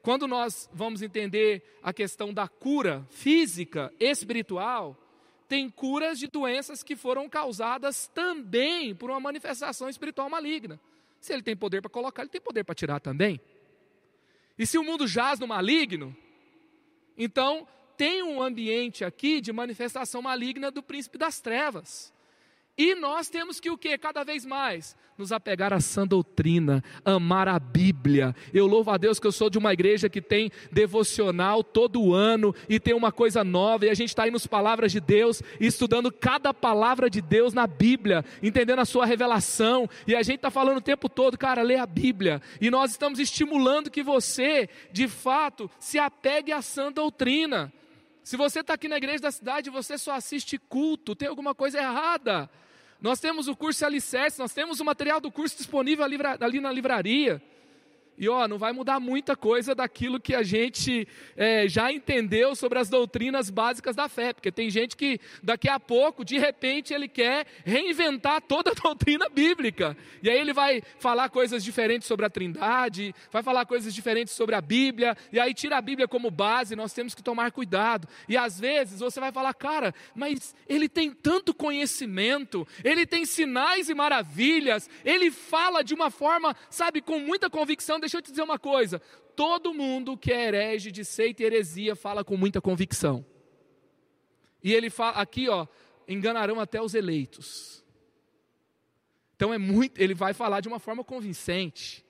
[0.04, 4.96] quando nós vamos entender a questão da cura física, espiritual,
[5.48, 10.80] tem curas de doenças que foram causadas também por uma manifestação espiritual maligna.
[11.20, 13.42] Se ele tem poder para colocar, ele tem poder para tirar também.
[14.56, 16.16] E se o mundo jaz no maligno,
[17.18, 17.68] então
[17.98, 22.14] tem um ambiente aqui de manifestação maligna do príncipe das trevas.
[22.78, 23.98] E nós temos que o que?
[23.98, 28.36] Cada vez mais nos apegar à sã doutrina, amar a Bíblia.
[28.54, 32.54] Eu louvo a Deus que eu sou de uma igreja que tem devocional todo ano
[32.68, 36.12] e tem uma coisa nova, e a gente está aí nos palavras de Deus, estudando
[36.12, 40.78] cada palavra de Deus na Bíblia, entendendo a sua revelação, e a gente está falando
[40.78, 45.72] o tempo todo, cara, lê a Bíblia, e nós estamos estimulando que você, de fato,
[45.80, 47.72] se apegue à sã doutrina.
[48.22, 51.54] Se você está aqui na igreja da cidade e você só assiste culto, tem alguma
[51.54, 52.50] coisa errada.
[53.06, 57.40] Nós temos o curso Alicerce, nós temos o material do curso disponível ali na livraria.
[58.18, 62.80] E ó, não vai mudar muita coisa daquilo que a gente é, já entendeu sobre
[62.80, 67.08] as doutrinas básicas da fé, porque tem gente que daqui a pouco, de repente, ele
[67.08, 69.98] quer reinventar toda a doutrina bíblica.
[70.24, 74.56] E aí ele vai falar coisas diferentes sobre a Trindade, vai falar coisas diferentes sobre
[74.56, 78.08] a Bíblia, e aí tira a Bíblia como base, nós temos que tomar cuidado.
[78.30, 83.90] E às vezes você vai falar, cara, mas ele tem tanto conhecimento, ele tem sinais
[83.90, 88.44] e maravilhas, ele fala de uma forma, sabe, com muita convicção deixa eu te dizer
[88.44, 89.00] uma coisa:
[89.36, 93.26] todo mundo que é herege de seita e heresia fala com muita convicção.
[94.64, 95.68] E ele fala aqui, ó,
[96.08, 97.84] enganarão até os eleitos.
[99.36, 102.06] Então é muito, ele vai falar de uma forma convincente.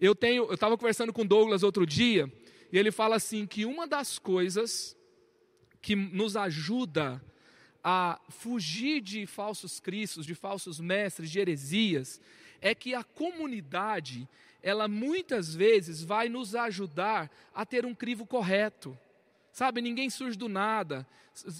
[0.00, 2.32] Eu tenho, eu estava conversando com Douglas outro dia,
[2.72, 4.96] e ele fala assim que uma das coisas
[5.80, 7.22] que nos ajuda
[7.82, 12.20] a fugir de falsos cristos, de falsos mestres, de heresias,
[12.60, 14.28] é que a comunidade
[14.62, 18.98] ela muitas vezes vai nos ajudar a ter um crivo correto.
[19.52, 21.06] Sabe, ninguém surge do nada.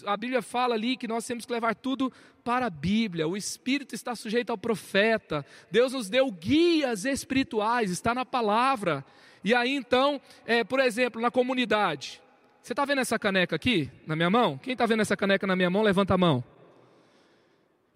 [0.04, 3.28] A Bíblia fala ali que nós temos que levar tudo para a Bíblia.
[3.28, 5.46] O Espírito está sujeito ao profeta.
[5.70, 9.04] Deus nos deu guias espirituais, está na palavra.
[9.44, 12.20] E aí então, é, por exemplo, na comunidade.
[12.60, 14.58] Você está vendo essa caneca aqui na minha mão?
[14.58, 16.42] Quem está vendo essa caneca na minha mão, levanta a mão.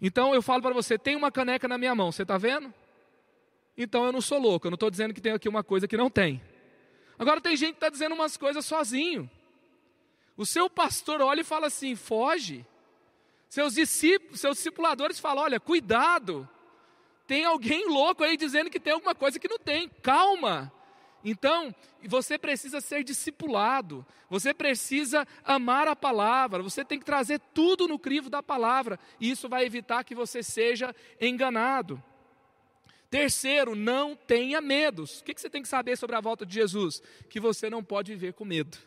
[0.01, 2.73] Então eu falo para você: tem uma caneca na minha mão, você está vendo?
[3.83, 4.67] Então eu não sou louco.
[4.67, 6.41] Eu não estou dizendo que tem aqui uma coisa que não tem.
[7.17, 9.29] Agora tem gente que está dizendo umas coisas sozinho.
[10.35, 12.65] O seu pastor olha e fala assim: foge.
[13.47, 16.47] Seus discípulos, seus discipuladores falam: olha, cuidado.
[17.27, 19.87] Tem alguém louco aí dizendo que tem alguma coisa que não tem.
[20.01, 20.71] Calma.
[21.23, 21.73] Então,
[22.07, 27.99] você precisa ser discipulado, você precisa amar a palavra, você tem que trazer tudo no
[27.99, 32.01] crivo da palavra, e isso vai evitar que você seja enganado.
[33.11, 35.19] Terceiro, não tenha medos.
[35.19, 37.03] O que você tem que saber sobre a volta de Jesus?
[37.29, 38.77] Que você não pode viver com medo.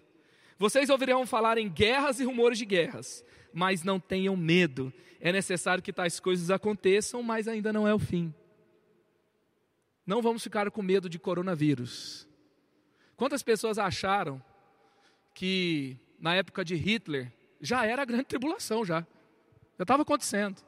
[0.58, 4.90] Vocês ouvirão falar em guerras e rumores de guerras, mas não tenham medo.
[5.20, 8.32] É necessário que tais coisas aconteçam, mas ainda não é o fim.
[10.06, 12.26] Não vamos ficar com medo de coronavírus.
[13.16, 14.42] Quantas pessoas acharam
[15.34, 19.00] que na época de Hitler já era a grande tribulação já?
[19.76, 20.62] Já estava acontecendo.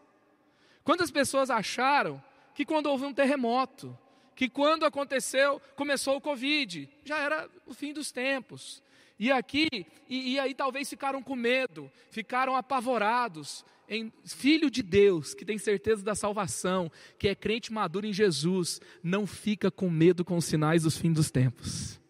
[0.85, 2.23] Quantas pessoas acharam
[2.57, 3.97] que quando houve um terremoto,
[4.35, 8.83] que quando aconteceu, começou o Covid, já era o fim dos tempos.
[9.19, 9.69] E aqui,
[10.09, 15.59] e, e aí talvez ficaram com medo, ficaram apavorados, em filho de Deus, que tem
[15.59, 20.47] certeza da salvação, que é crente maduro em Jesus, não fica com medo com os
[20.47, 22.01] sinais dos fins dos tempos.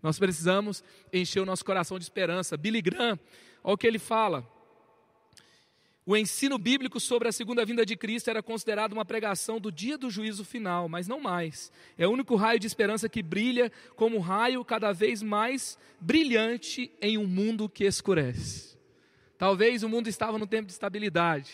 [0.00, 2.56] Nós precisamos encher o nosso coração de esperança.
[2.56, 3.18] Billy Graham,
[3.64, 4.48] olha o que ele fala.
[6.04, 9.96] O ensino bíblico sobre a segunda vinda de Cristo era considerado uma pregação do dia
[9.96, 11.70] do juízo final, mas não mais.
[11.96, 16.90] É o único raio de esperança que brilha como um raio cada vez mais brilhante
[17.00, 18.76] em um mundo que escurece.
[19.38, 21.52] Talvez o mundo estava no tempo de estabilidade.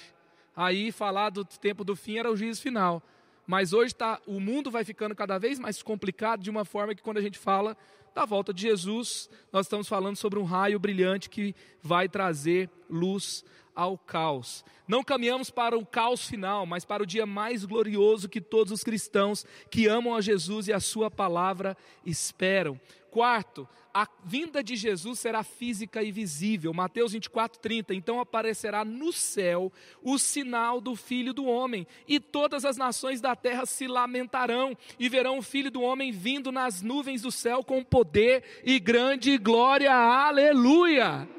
[0.57, 3.03] Aí falar do tempo do fim era o juízo final.
[3.47, 7.03] Mas hoje tá, o mundo vai ficando cada vez mais complicado de uma forma que
[7.03, 7.77] quando a gente fala
[8.15, 13.45] da volta de Jesus, nós estamos falando sobre um raio brilhante que vai trazer luz
[13.79, 14.65] ao caos.
[14.89, 18.83] Não caminhamos para o caos final, mas para o dia mais glorioso que todos os
[18.83, 22.81] cristãos que amam a Jesus e a Sua palavra esperam.
[23.09, 26.75] Quarto, a vinda de Jesus será física e visível.
[26.75, 27.95] Mateus 24, 30.
[27.95, 33.37] Então aparecerá no céu o sinal do Filho do Homem, e todas as nações da
[33.37, 37.85] terra se lamentarão, e verão o Filho do Homem vindo nas nuvens do céu com
[37.85, 39.95] poder e grande glória.
[39.95, 41.38] Aleluia!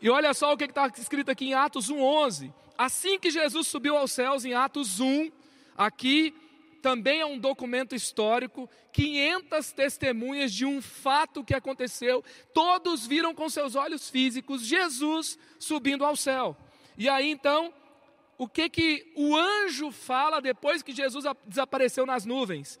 [0.00, 2.52] E olha só o que está escrito aqui em Atos 1,11.
[2.76, 5.30] Assim que Jesus subiu aos céus, em Atos 1,
[5.76, 6.34] aqui
[6.82, 12.22] também é um documento histórico, 500 testemunhas de um fato que aconteceu,
[12.54, 16.56] todos viram com seus olhos físicos Jesus subindo ao céu.
[16.96, 17.74] E aí então,
[18.38, 22.78] o que que o anjo fala depois que Jesus desapareceu nas nuvens?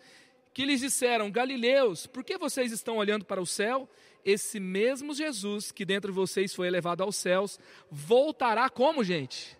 [0.54, 3.88] Que lhes disseram: Galileus, por que vocês estão olhando para o céu?
[4.26, 9.56] Esse mesmo Jesus que dentro de vocês foi elevado aos céus, voltará como, gente?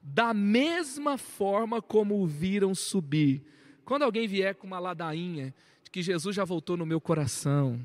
[0.00, 3.44] Da mesma forma como o viram subir.
[3.84, 7.78] Quando alguém vier com uma ladainha de que Jesus já voltou no meu coração,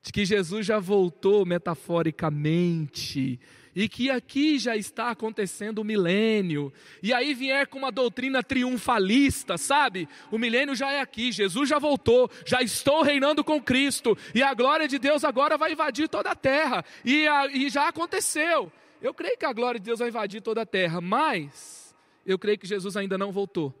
[0.00, 3.40] de que Jesus já voltou metaforicamente,
[3.74, 9.56] e que aqui já está acontecendo o milênio, e aí vier com uma doutrina triunfalista,
[9.56, 10.08] sabe?
[10.30, 14.52] O milênio já é aqui, Jesus já voltou, já estou reinando com Cristo, e a
[14.54, 18.70] glória de Deus agora vai invadir toda a terra, e, a, e já aconteceu.
[19.00, 22.58] Eu creio que a glória de Deus vai invadir toda a terra, mas eu creio
[22.58, 23.74] que Jesus ainda não voltou.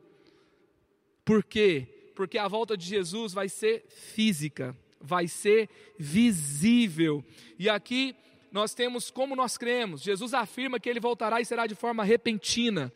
[1.24, 1.86] Por quê?
[2.16, 7.24] Porque a volta de Jesus vai ser física, vai ser visível.
[7.58, 8.16] E aqui
[8.52, 10.02] nós temos como nós cremos.
[10.02, 12.92] Jesus afirma que ele voltará e será de forma repentina,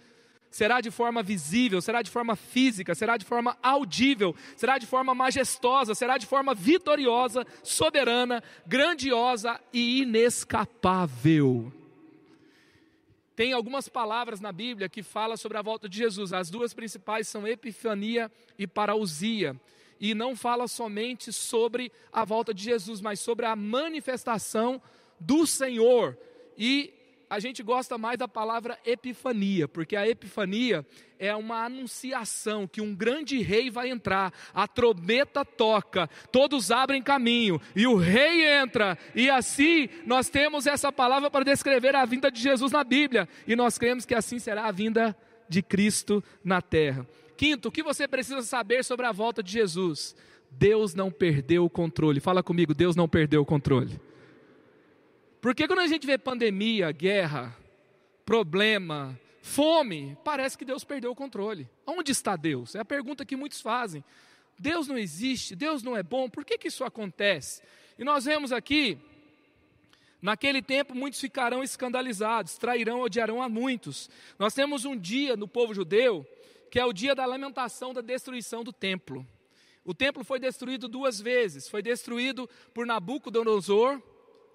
[0.51, 5.15] será de forma visível, será de forma física, será de forma audível, será de forma
[5.15, 11.73] majestosa, será de forma vitoriosa, soberana, grandiosa e inescapável.
[13.35, 16.33] Tem algumas palavras na Bíblia que falam sobre a volta de Jesus.
[16.33, 19.59] As duas principais são epifania e parousia
[20.01, 24.81] e não fala somente sobre a volta de Jesus, mas sobre a manifestação
[25.19, 26.17] do Senhor.
[26.57, 26.93] E
[27.29, 30.87] a gente gosta mais da palavra epifania, porque a epifania
[31.19, 37.61] é uma anunciação que um grande rei vai entrar, a trombeta toca, todos abrem caminho
[37.75, 42.41] e o rei entra, e assim nós temos essa palavra para descrever a vinda de
[42.41, 45.17] Jesus na Bíblia, e nós cremos que assim será a vinda
[45.49, 47.07] de Cristo na terra.
[47.37, 50.17] Quinto, o que você precisa saber sobre a volta de Jesus?
[50.51, 52.19] Deus não perdeu o controle.
[52.19, 54.01] Fala comigo, Deus não perdeu o controle.
[55.47, 57.57] Porque quando a gente vê pandemia, guerra,
[58.25, 61.71] problema, fome, parece que Deus perdeu o controle.
[61.87, 62.75] Onde está Deus?
[62.75, 64.03] É a pergunta que muitos fazem.
[64.59, 67.63] Deus não existe, Deus não é bom, por que, que isso acontece?
[67.97, 68.99] E nós vemos aqui,
[70.21, 74.11] naquele tempo muitos ficarão escandalizados, trairão, odiarão a muitos.
[74.41, 76.27] Nós temos um dia no povo judeu,
[76.73, 79.25] que é o dia da lamentação da destruição do templo.
[79.85, 84.03] O templo foi destruído duas vezes, foi destruído por Nabucodonosor,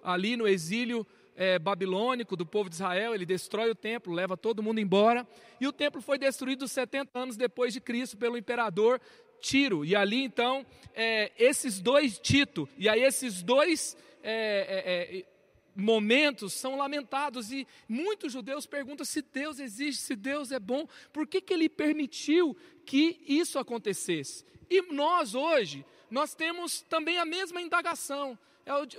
[0.02, 4.62] ali no exílio é, babilônico do povo de Israel, ele destrói o templo, leva todo
[4.62, 5.26] mundo embora,
[5.60, 9.00] e o templo foi destruído 70 anos depois de Cristo pelo imperador
[9.40, 15.32] Tiro, e ali então, é, esses dois, Tito, e aí esses dois é, é, é
[15.74, 21.26] momentos são lamentados, e muitos judeus perguntam se Deus existe, se Deus é bom, por
[21.26, 24.44] que, que ele permitiu que isso acontecesse?
[24.68, 28.38] E nós hoje, nós temos também a mesma indagação,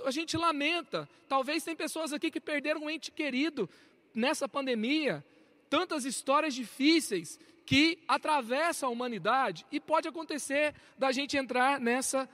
[0.04, 1.08] a gente lamenta.
[1.28, 3.68] Talvez tem pessoas aqui que perderam um ente querido
[4.14, 5.24] nessa pandemia.
[5.68, 12.28] Tantas histórias difíceis que atravessam a humanidade e pode acontecer da gente entrar nessa,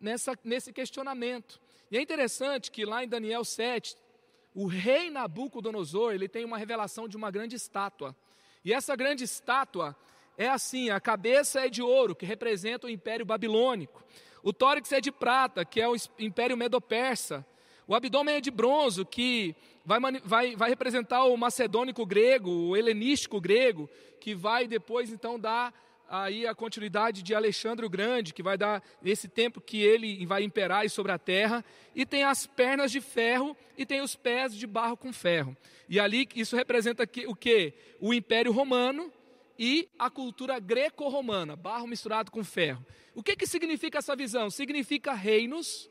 [0.00, 1.60] nessa, nesse questionamento.
[1.90, 3.96] E é interessante que lá em Daniel 7,
[4.54, 8.16] o rei Nabucodonosor, ele tem uma revelação de uma grande estátua.
[8.64, 9.96] E essa grande estátua,
[10.36, 14.02] é assim: a cabeça é de ouro, que representa o Império Babilônico.
[14.48, 17.44] O tórax é de prata, que é o Império Medo-Persa.
[17.86, 23.42] O abdômen é de bronze, que vai, vai, vai representar o macedônico grego, o helenístico
[23.42, 25.74] grego, que vai depois então dar
[26.08, 30.42] aí a continuidade de Alexandre o Grande, que vai dar esse tempo que ele vai
[30.42, 31.62] imperar sobre a terra,
[31.94, 35.54] e tem as pernas de ferro e tem os pés de barro com ferro.
[35.90, 37.74] E ali isso representa o que?
[38.00, 39.12] O Império Romano
[39.58, 42.86] e a cultura greco-romana, barro misturado com ferro.
[43.14, 44.50] O que, que significa essa visão?
[44.50, 45.90] Significa reinos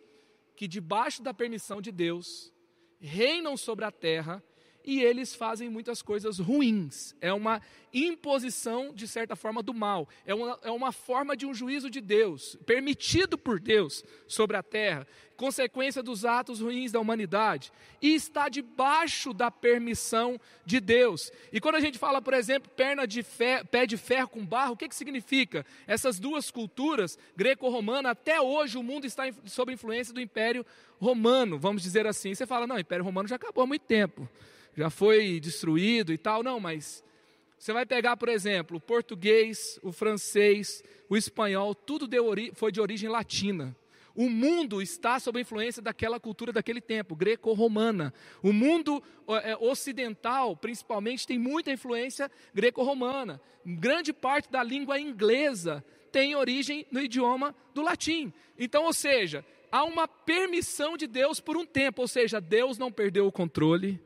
[0.56, 2.54] que, debaixo da permissão de Deus,
[3.00, 4.42] reinam sobre a terra
[4.88, 7.14] e eles fazem muitas coisas ruins.
[7.20, 7.62] É uma
[7.94, 10.08] imposição, de certa forma, do mal.
[10.26, 14.64] É uma, é uma forma de um juízo de Deus, permitido por Deus sobre a
[14.64, 17.70] terra, consequência dos atos ruins da humanidade.
[18.02, 21.34] E está debaixo da permissão de Deus.
[21.52, 24.72] E quando a gente fala, por exemplo, perna de ferro, pé de ferro com barro,
[24.72, 25.66] o que, que significa?
[25.86, 30.66] Essas duas culturas, greco-romana, até hoje o mundo está sob influência do Império
[30.98, 32.34] Romano, vamos dizer assim.
[32.34, 34.30] Você fala, não, o Império Romano já acabou há muito tempo
[34.78, 36.44] já foi destruído e tal.
[36.44, 37.04] Não, mas
[37.58, 42.08] você vai pegar, por exemplo, o português, o francês, o espanhol, tudo
[42.54, 43.76] foi de origem latina.
[44.14, 48.14] O mundo está sob a influência daquela cultura daquele tempo, greco-romana.
[48.42, 49.04] O mundo
[49.44, 53.40] é, ocidental, principalmente, tem muita influência greco-romana.
[53.66, 58.34] Grande parte da língua inglesa tem origem no idioma do latim.
[58.58, 62.92] Então, ou seja, há uma permissão de Deus por um tempo, ou seja, Deus não
[62.92, 64.00] perdeu o controle,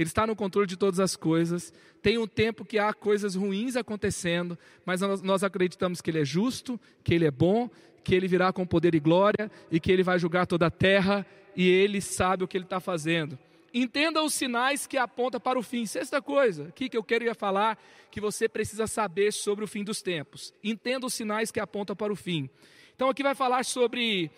[0.00, 1.74] ele está no controle de todas as coisas.
[2.00, 6.80] Tem um tempo que há coisas ruins acontecendo, mas nós, acreditamos que Ele é justo,
[7.04, 7.68] que Ele é bom,
[8.02, 11.26] que Ele virá com poder e glória e que Ele vai julgar toda a terra
[11.54, 13.38] e Ele sabe o que Ele está fazendo.
[13.74, 15.84] Entenda os sinais que apontam para o fim.
[15.84, 17.78] Sexta coisa, aqui que eu queria falar,
[18.10, 20.54] que você precisa saber sobre o fim dos tempos.
[20.64, 22.48] Entenda os sinais que apontam para o fim.
[22.96, 24.30] Então aqui vai falar sobre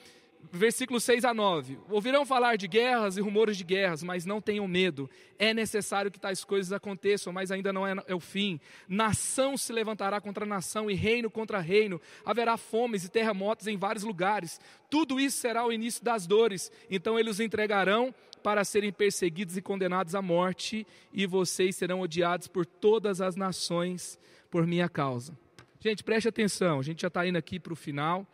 [0.51, 1.79] versículos 6 a 9.
[1.89, 5.09] Ouvirão falar de guerras e rumores de guerras, mas não tenham medo.
[5.39, 8.61] É necessário que tais coisas aconteçam, mas ainda não é, é, o fim.
[8.89, 12.01] Nação se levantará contra nação e reino contra reino.
[12.25, 14.61] Haverá fomes e terremotos em vários lugares.
[14.91, 16.71] Tudo isso será o início das dores.
[16.91, 22.49] Então eles os entregarão para serem perseguidos e condenados à morte, e vocês serão odiados
[22.49, 24.19] por todas as nações
[24.51, 25.39] por minha causa.
[25.81, 28.27] Gente, preste atenção, a gente já está indo aqui para o final.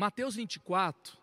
[0.00, 1.18] Mateus 24,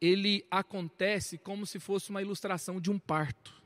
[0.00, 3.60] ele acontece como se fosse uma ilustração de um parto.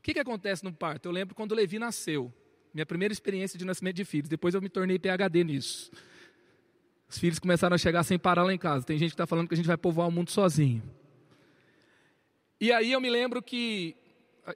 [0.00, 1.06] O que, que acontece no parto?
[1.06, 2.34] Eu lembro quando Levi nasceu,
[2.74, 5.92] minha primeira experiência de nascimento de filhos, depois eu me tornei PHD nisso.
[7.08, 8.84] Os filhos começaram a chegar sem parar lá em casa.
[8.84, 10.82] Tem gente que está falando que a gente vai povoar o mundo sozinho.
[12.60, 13.94] E aí eu me lembro que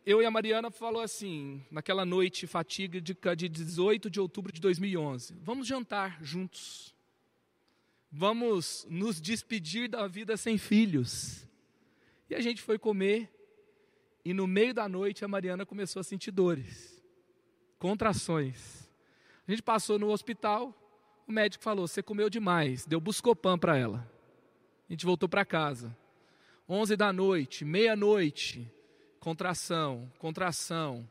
[0.05, 5.37] eu e a Mariana falou assim, naquela noite fatídica de 18 de outubro de 2011,
[5.45, 6.93] vamos jantar juntos
[8.11, 11.47] vamos nos despedir da vida sem filhos.
[12.29, 13.29] E a gente foi comer,
[14.25, 17.03] e no meio da noite a Mariana começou a sentir dores,
[17.79, 18.89] contrações.
[19.47, 20.75] A gente passou no hospital,
[21.27, 24.11] o médico falou: Você comeu demais, deu buscopan para ela.
[24.89, 25.97] A gente voltou para casa.
[26.69, 28.73] 11 da noite, meia-noite,
[29.19, 31.09] contração, contração.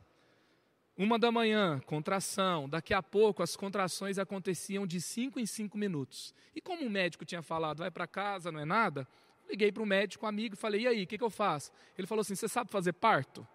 [1.00, 2.68] Uma da manhã, contração.
[2.68, 6.36] Daqui a pouco, as contrações aconteciam de cinco em cinco minutos.
[6.54, 9.08] E como o médico tinha falado, vai para casa, não é nada,
[9.50, 11.72] liguei para o médico, amigo, e falei, e aí, o que, que eu faço?
[11.97, 13.47] Ele falou assim, você sabe fazer parto?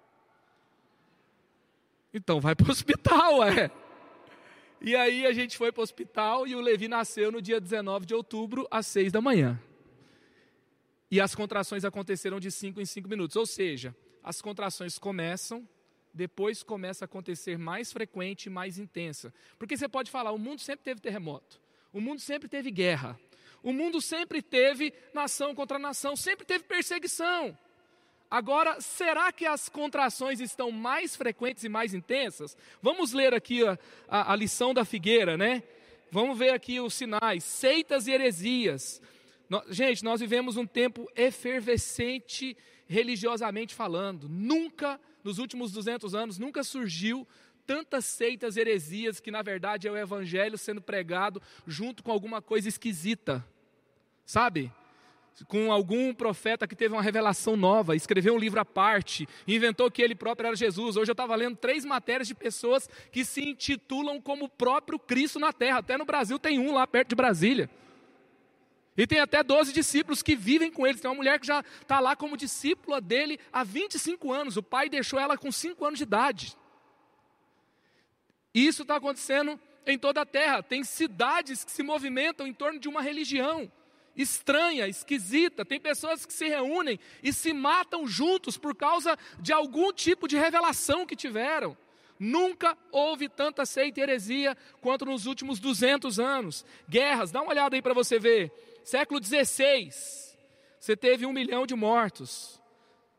[2.14, 3.70] Então vai para o hospital, é.
[4.80, 8.06] E aí a gente foi para o hospital e o Levi nasceu no dia 19
[8.06, 9.60] de outubro, às seis da manhã.
[11.10, 13.36] E as contrações aconteceram de cinco em cinco minutos.
[13.36, 15.68] Ou seja, as contrações começam,
[16.14, 19.34] depois começa a acontecer mais frequente e mais intensa.
[19.58, 21.60] Porque você pode falar, o mundo sempre teve terremoto,
[21.92, 23.18] o mundo sempre teve guerra,
[23.62, 27.58] o mundo sempre teve nação contra nação, sempre teve perseguição.
[28.30, 32.56] Agora, será que as contrações estão mais frequentes e mais intensas?
[32.80, 35.62] Vamos ler aqui a, a, a lição da figueira, né?
[36.10, 39.00] Vamos ver aqui os sinais: seitas e heresias.
[39.68, 42.56] Gente, nós vivemos um tempo efervescente
[42.86, 44.28] religiosamente falando.
[44.28, 47.26] Nunca nos últimos 200 anos, nunca surgiu
[47.66, 52.68] tantas seitas heresias que na verdade é o evangelho sendo pregado junto com alguma coisa
[52.68, 53.44] esquisita.
[54.24, 54.70] Sabe?
[55.48, 60.00] Com algum profeta que teve uma revelação nova, escreveu um livro à parte, inventou que
[60.00, 60.96] ele próprio era Jesus.
[60.96, 65.40] Hoje eu estava lendo três matérias de pessoas que se intitulam como o próprio Cristo
[65.40, 65.78] na terra.
[65.78, 67.68] Até no Brasil tem um lá perto de Brasília.
[68.96, 71.00] E tem até 12 discípulos que vivem com eles.
[71.00, 74.56] Tem uma mulher que já está lá como discípula dele há 25 anos.
[74.56, 76.56] O pai deixou ela com 5 anos de idade.
[78.54, 80.62] Isso está acontecendo em toda a terra.
[80.62, 83.70] Tem cidades que se movimentam em torno de uma religião
[84.16, 85.64] estranha, esquisita.
[85.64, 90.36] Tem pessoas que se reúnem e se matam juntos por causa de algum tipo de
[90.36, 91.76] revelação que tiveram.
[92.18, 96.64] Nunca houve tanta seita e heresia quanto nos últimos 200 anos.
[96.88, 98.52] Guerras, dá uma olhada aí para você ver.
[98.84, 99.88] Século XVI,
[100.78, 102.60] você teve um milhão de mortos.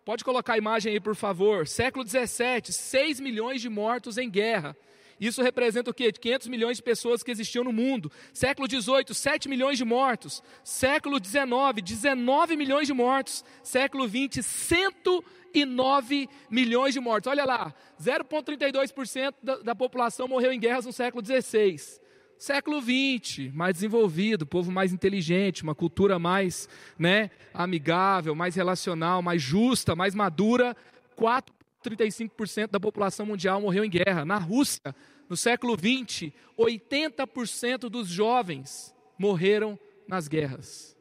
[0.05, 1.67] Pode colocar a imagem aí, por favor.
[1.67, 4.77] Século XVII, 6 milhões de mortos em guerra.
[5.19, 6.11] Isso representa o quê?
[6.11, 8.11] 500 milhões de pessoas que existiam no mundo.
[8.31, 10.43] Século XVIII, 7 milhões de mortos.
[10.63, 13.43] Século XIX, 19 milhões de mortos.
[13.63, 17.31] Século XX, 109 milhões de mortos.
[17.31, 22.04] Olha lá, 0,32% da, da população morreu em guerras no século XVI.
[22.37, 26.67] Século XX, mais desenvolvido, povo mais inteligente, uma cultura mais
[26.99, 30.75] né, amigável, mais relacional, mais justa, mais madura.
[31.17, 34.25] 4,35% da população mundial morreu em guerra.
[34.25, 34.93] Na Rússia,
[35.29, 40.95] no século XX, 80% dos jovens morreram nas guerras.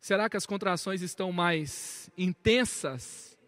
[0.00, 3.38] Será que as contrações estão mais intensas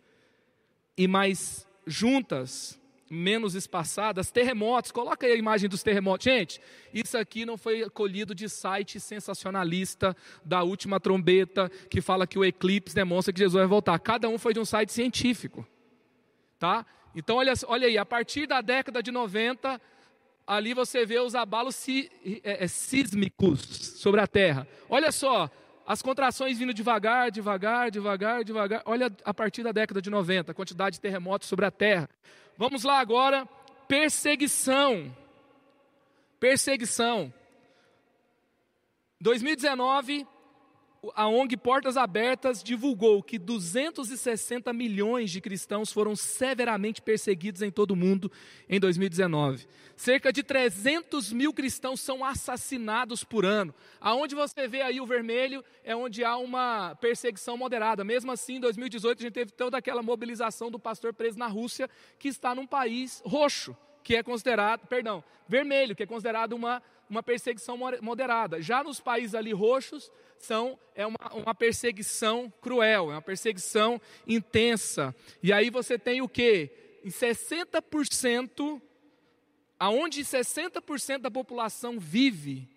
[0.96, 2.80] e mais juntas
[3.14, 6.24] menos espaçadas, terremotos, coloca aí a imagem dos terremotos.
[6.24, 6.60] Gente,
[6.92, 12.44] isso aqui não foi colhido de site sensacionalista da última trombeta que fala que o
[12.44, 13.98] eclipse demonstra que Jesus vai voltar.
[13.98, 15.66] Cada um foi de um site científico.
[16.58, 16.84] Tá?
[17.14, 19.80] Então olha, olha aí, a partir da década de 90,
[20.46, 22.10] ali você vê os abalos si,
[22.42, 23.60] é, é, sísmicos
[23.96, 24.66] sobre a Terra.
[24.88, 25.50] Olha só,
[25.86, 28.82] as contrações vindo devagar, devagar, devagar, devagar.
[28.86, 32.08] Olha a partir da década de 90, a quantidade de terremotos sobre a Terra.
[32.56, 33.46] Vamos lá agora,
[33.88, 35.14] perseguição.
[36.38, 37.32] Perseguição.
[39.20, 40.26] 2019,
[41.14, 47.92] a ONG Portas Abertas divulgou que 260 milhões de cristãos foram severamente perseguidos em todo
[47.92, 48.30] o mundo
[48.68, 49.66] em 2019.
[49.96, 53.74] Cerca de 300 mil cristãos são assassinados por ano.
[54.00, 58.04] Aonde você vê aí o vermelho é onde há uma perseguição moderada.
[58.04, 61.88] Mesmo assim, em 2018 a gente teve toda aquela mobilização do pastor preso na Rússia,
[62.18, 67.22] que está num país roxo, que é considerado, perdão, vermelho, que é considerado uma uma
[67.22, 68.60] perseguição moderada.
[68.60, 70.10] Já nos países ali roxos,
[70.44, 75.14] são, é uma, uma perseguição cruel, é uma perseguição intensa.
[75.42, 76.70] E aí você tem o que?
[77.04, 78.80] Em 60%,
[79.78, 82.68] aonde 60% da população vive,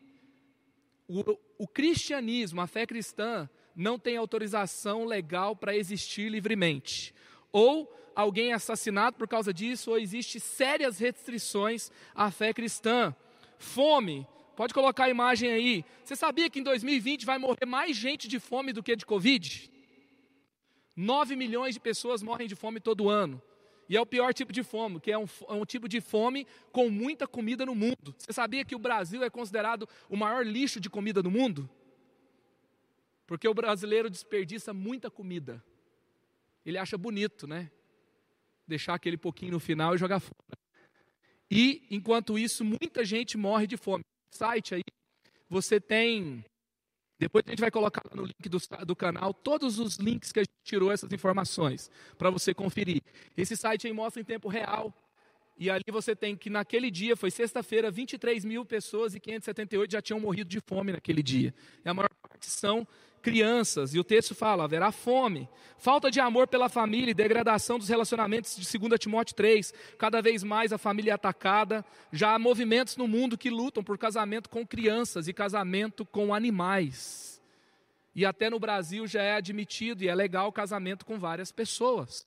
[1.07, 7.13] o, o cristianismo, a fé cristã, não tem autorização legal para existir livremente.
[7.51, 13.15] Ou alguém é assassinado por causa disso, ou existe sérias restrições à fé cristã.
[13.57, 14.28] Fome,
[14.58, 15.86] pode colocar a imagem aí.
[16.03, 19.72] Você sabia que em 2020 vai morrer mais gente de fome do que de Covid?
[20.95, 23.39] 9 milhões de pessoas morrem de fome todo ano.
[23.88, 26.47] E é o pior tipo de fome, que é um, é um, tipo de fome
[26.72, 28.16] com muita comida no mundo.
[28.18, 31.70] Você sabia que o Brasil é considerado o maior lixo de comida do mundo?
[33.28, 35.64] Porque o brasileiro desperdiça muita comida.
[36.66, 37.70] Ele acha bonito, né?
[38.68, 40.58] Deixar aquele pouquinho no final e jogar fora.
[41.49, 44.03] E, enquanto isso, muita gente morre de fome.
[44.38, 44.84] Site aí,
[45.50, 46.46] você tem.
[47.20, 50.44] Depois a gente vai colocar no link do, do canal todos os links que a
[50.44, 53.02] gente tirou essas informações para você conferir.
[53.36, 54.94] Esse site aí mostra em tempo real.
[55.58, 60.02] E ali você tem que naquele dia, foi sexta-feira, 23 mil pessoas e 578 já
[60.04, 61.52] tinham morrido de fome naquele dia.
[61.84, 62.88] E a maior parte são
[63.21, 67.89] crianças, e o texto fala: haverá fome, falta de amor pela família e degradação dos
[67.89, 69.73] relacionamentos de 2 Timóteo 3.
[69.97, 71.84] Cada vez mais a família é atacada.
[72.11, 77.41] Já há movimentos no mundo que lutam por casamento com crianças e casamento com animais.
[78.15, 82.25] E até no Brasil já é admitido e é legal casamento com várias pessoas.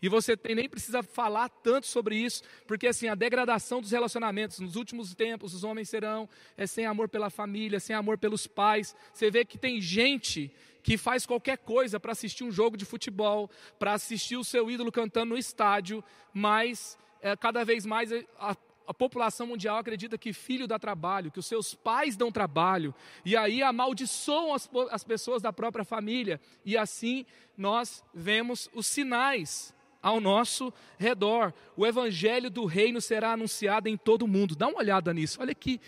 [0.00, 4.60] E você tem, nem precisa falar tanto sobre isso, porque assim, a degradação dos relacionamentos,
[4.60, 8.94] nos últimos tempos, os homens serão é, sem amor pela família, sem amor pelos pais.
[9.12, 13.50] Você vê que tem gente que faz qualquer coisa para assistir um jogo de futebol,
[13.78, 18.94] para assistir o seu ídolo cantando no estádio, mas é, cada vez mais a, a
[18.94, 23.62] população mundial acredita que filho dá trabalho, que os seus pais dão trabalho, e aí
[23.62, 30.72] amaldiçoam as, as pessoas da própria família, e assim nós vemos os sinais ao nosso
[30.98, 31.52] redor.
[31.76, 34.56] O evangelho do reino será anunciado em todo o mundo.
[34.56, 35.40] Dá uma olhada nisso.
[35.40, 35.80] Olha aqui,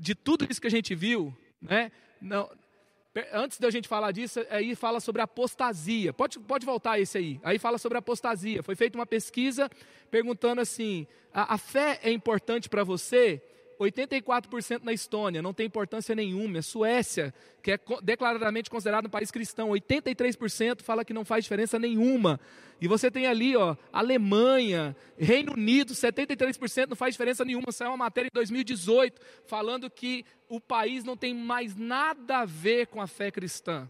[0.00, 1.90] de tudo isso que a gente viu, né?
[2.20, 2.50] Não,
[3.32, 6.12] antes da gente falar disso, aí fala sobre apostasia.
[6.12, 7.40] Pode, pode voltar esse aí.
[7.42, 8.62] Aí fala sobre apostasia.
[8.62, 9.70] Foi feita uma pesquisa
[10.10, 13.42] perguntando assim: a, a fé é importante para você?
[13.78, 16.58] 84% na Estônia, não tem importância nenhuma.
[16.58, 21.78] A Suécia, que é declaradamente considerado um país cristão, 83% fala que não faz diferença
[21.78, 22.40] nenhuma.
[22.80, 27.72] E você tem ali, ó, Alemanha, Reino Unido, 73% não faz diferença nenhuma.
[27.72, 32.86] Saiu uma matéria em 2018 falando que o país não tem mais nada a ver
[32.88, 33.88] com a fé cristã.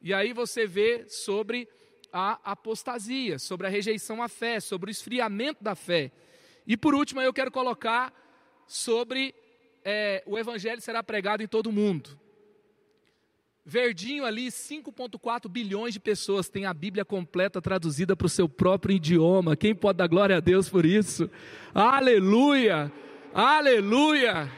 [0.00, 1.68] E aí você vê sobre
[2.12, 6.12] a apostasia, sobre a rejeição à fé, sobre o esfriamento da fé.
[6.66, 8.12] E por último, eu quero colocar
[8.66, 9.34] sobre
[9.84, 12.18] é, o evangelho será pregado em todo o mundo.
[13.66, 18.94] Verdinho ali, 5,4 bilhões de pessoas têm a Bíblia completa traduzida para o seu próprio
[18.94, 19.56] idioma.
[19.56, 21.30] Quem pode dar glória a Deus por isso?
[21.74, 22.92] Aleluia!
[23.32, 24.50] Aleluia!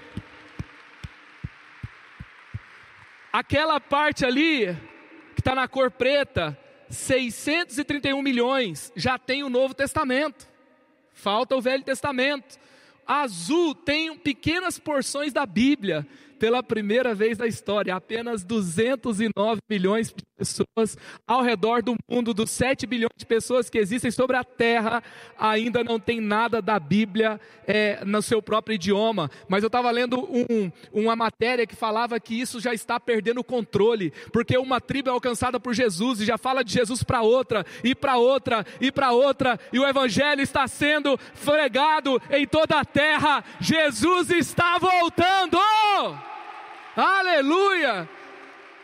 [3.32, 4.74] Aquela parte ali,
[5.34, 6.59] que está na cor preta,
[6.90, 10.48] 631 milhões, já tem o Novo Testamento.
[11.12, 12.59] Falta o Velho Testamento.
[13.07, 16.07] Azul tem pequenas porções da Bíblia
[16.39, 22.51] pela primeira vez na história, apenas 209 milhões de pessoas ao redor do mundo, dos
[22.51, 25.03] 7 bilhões de pessoas que existem sobre a terra,
[25.39, 29.30] ainda não tem nada da Bíblia é, no seu próprio idioma.
[29.49, 33.45] Mas eu estava lendo um, uma matéria que falava que isso já está perdendo o
[33.45, 37.64] controle, porque uma tribo é alcançada por Jesus e já fala de Jesus para outra,
[37.82, 42.84] e para outra, e para outra, e o Evangelho está sendo fregado em toda a
[42.84, 43.43] terra.
[43.61, 45.59] Jesus está voltando!
[46.97, 48.09] Aleluia!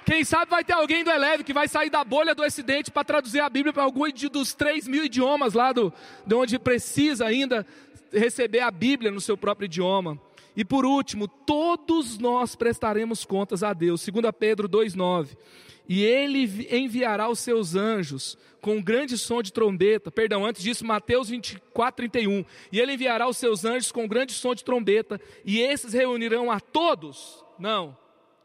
[0.04, 3.04] Quem sabe vai ter alguém do Eleve que vai sair da bolha do Ocidente para
[3.04, 5.90] traduzir a Bíblia para algum dos 3 mil idiomas lá do,
[6.26, 7.66] de onde precisa ainda
[8.12, 10.20] receber a Bíblia no seu próprio idioma.
[10.54, 14.06] E por último, todos nós prestaremos contas a Deus.
[14.06, 15.34] 2 Pedro 2,9.
[15.88, 20.10] E ele enviará os seus anjos com um grande som de trombeta.
[20.10, 22.44] Perdão, antes disso, Mateus 24, 31.
[22.70, 25.18] E ele enviará os seus anjos com um grande som de trombeta.
[25.46, 27.42] E esses reunirão a todos.
[27.58, 27.96] Não,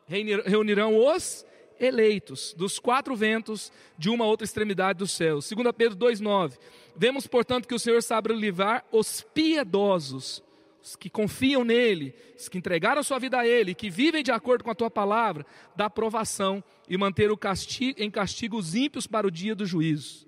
[0.08, 1.46] reunirão os
[1.80, 5.40] eleitos dos quatro ventos de uma outra extremidade do céu.
[5.40, 6.58] 2 Pedro 2,9.
[6.96, 10.44] Vemos, portanto, que o Senhor sabe livrar os piedosos,
[10.82, 14.64] os que confiam nele, os que entregaram sua vida a ele, que vivem de acordo
[14.64, 15.46] com a tua palavra,
[15.76, 20.28] da provação e manter o castigo, em castigo os ímpios para o dia do juízo.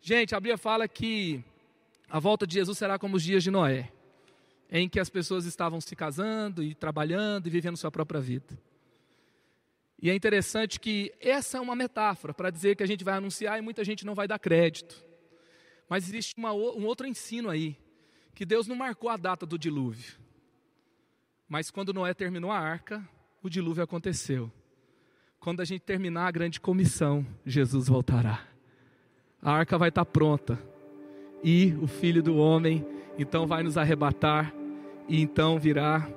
[0.00, 1.42] Gente, a Bíblia fala que
[2.08, 3.90] a volta de Jesus será como os dias de Noé,
[4.70, 8.56] em que as pessoas estavam se casando e trabalhando e vivendo sua própria vida.
[10.00, 13.58] E é interessante que essa é uma metáfora para dizer que a gente vai anunciar
[13.58, 15.04] e muita gente não vai dar crédito.
[15.88, 17.78] Mas existe uma, um outro ensino aí,
[18.34, 20.18] que Deus não marcou a data do dilúvio.
[21.48, 23.06] Mas quando Noé terminou a arca,
[23.42, 24.52] o dilúvio aconteceu.
[25.38, 28.44] Quando a gente terminar a grande comissão, Jesus voltará.
[29.40, 30.58] A arca vai estar pronta.
[31.42, 32.84] E o filho do homem
[33.18, 34.52] então vai nos arrebatar
[35.08, 36.08] e então virá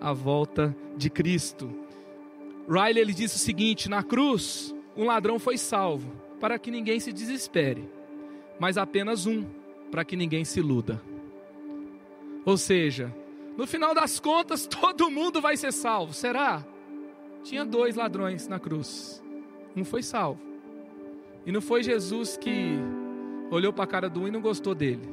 [0.00, 1.87] a volta de Cristo.
[2.68, 7.12] Riley ele disse o seguinte: na cruz, um ladrão foi salvo, para que ninguém se
[7.12, 7.88] desespere,
[8.60, 9.44] mas apenas um,
[9.90, 11.02] para que ninguém se iluda.
[12.44, 13.14] Ou seja,
[13.56, 16.12] no final das contas, todo mundo vai ser salvo.
[16.12, 16.64] Será?
[17.42, 19.22] Tinha dois ladrões na cruz.
[19.74, 20.40] Um foi salvo.
[21.46, 22.76] E não foi Jesus que
[23.50, 25.08] olhou para a cara do um e não gostou dele.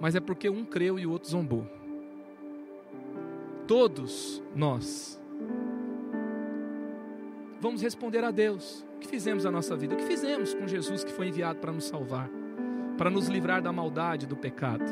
[0.00, 1.66] Mas é porque um creu e o outro zombou.
[3.66, 5.21] Todos nós
[7.62, 8.84] vamos responder a Deus.
[8.96, 9.94] O que fizemos na nossa vida?
[9.94, 12.28] O que fizemos com Jesus que foi enviado para nos salvar,
[12.98, 14.84] para nos livrar da maldade, do pecado?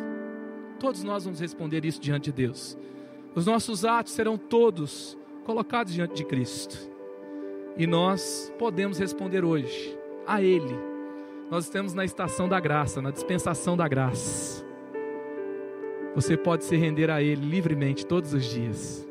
[0.78, 2.78] Todos nós vamos responder isso diante de Deus.
[3.34, 6.78] Os nossos atos serão todos colocados diante de Cristo.
[7.76, 10.78] E nós podemos responder hoje a Ele.
[11.50, 14.64] Nós estamos na estação da graça, na dispensação da graça.
[16.14, 19.09] Você pode se render a Ele livremente todos os dias.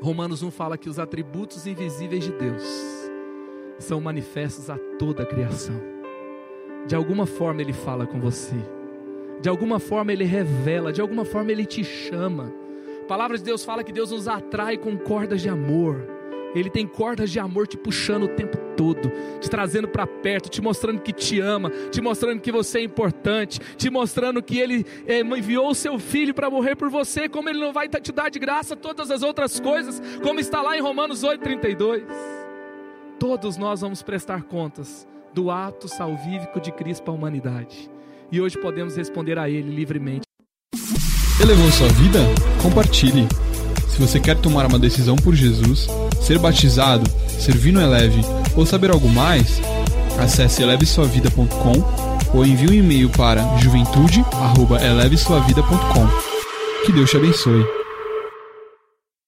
[0.00, 2.62] Romanos 1 fala que os atributos invisíveis de Deus
[3.78, 5.80] são manifestos a toda a criação.
[6.86, 8.56] De alguma forma ele fala com você.
[9.40, 12.52] De alguma forma ele revela, de alguma forma ele te chama.
[13.02, 16.06] A palavra de Deus fala que Deus nos atrai com cordas de amor.
[16.54, 19.10] Ele tem cordas de amor te puxando o tempo todo,
[19.40, 23.58] te trazendo para perto, te mostrando que te ama, te mostrando que você é importante,
[23.76, 27.58] te mostrando que Ele é, enviou o seu filho para morrer por você, como Ele
[27.58, 31.24] não vai te dar de graça todas as outras coisas, como está lá em Romanos
[31.24, 32.04] 8,32.
[33.18, 37.90] Todos nós vamos prestar contas do ato salvífico de Cristo para a humanidade,
[38.30, 40.22] e hoje podemos responder a Ele livremente.
[41.40, 42.20] Elevou sua vida?
[42.62, 43.26] Compartilhe.
[43.88, 45.88] Se você quer tomar uma decisão por Jesus,
[46.22, 48.20] ser batizado, servir no Eleve
[48.58, 49.62] ou saber algo mais,
[50.18, 51.74] acesse elevesuavida.com
[52.34, 56.08] ou envie um e-mail para juventude@elevesuavida.com.
[56.84, 57.77] Que Deus te abençoe.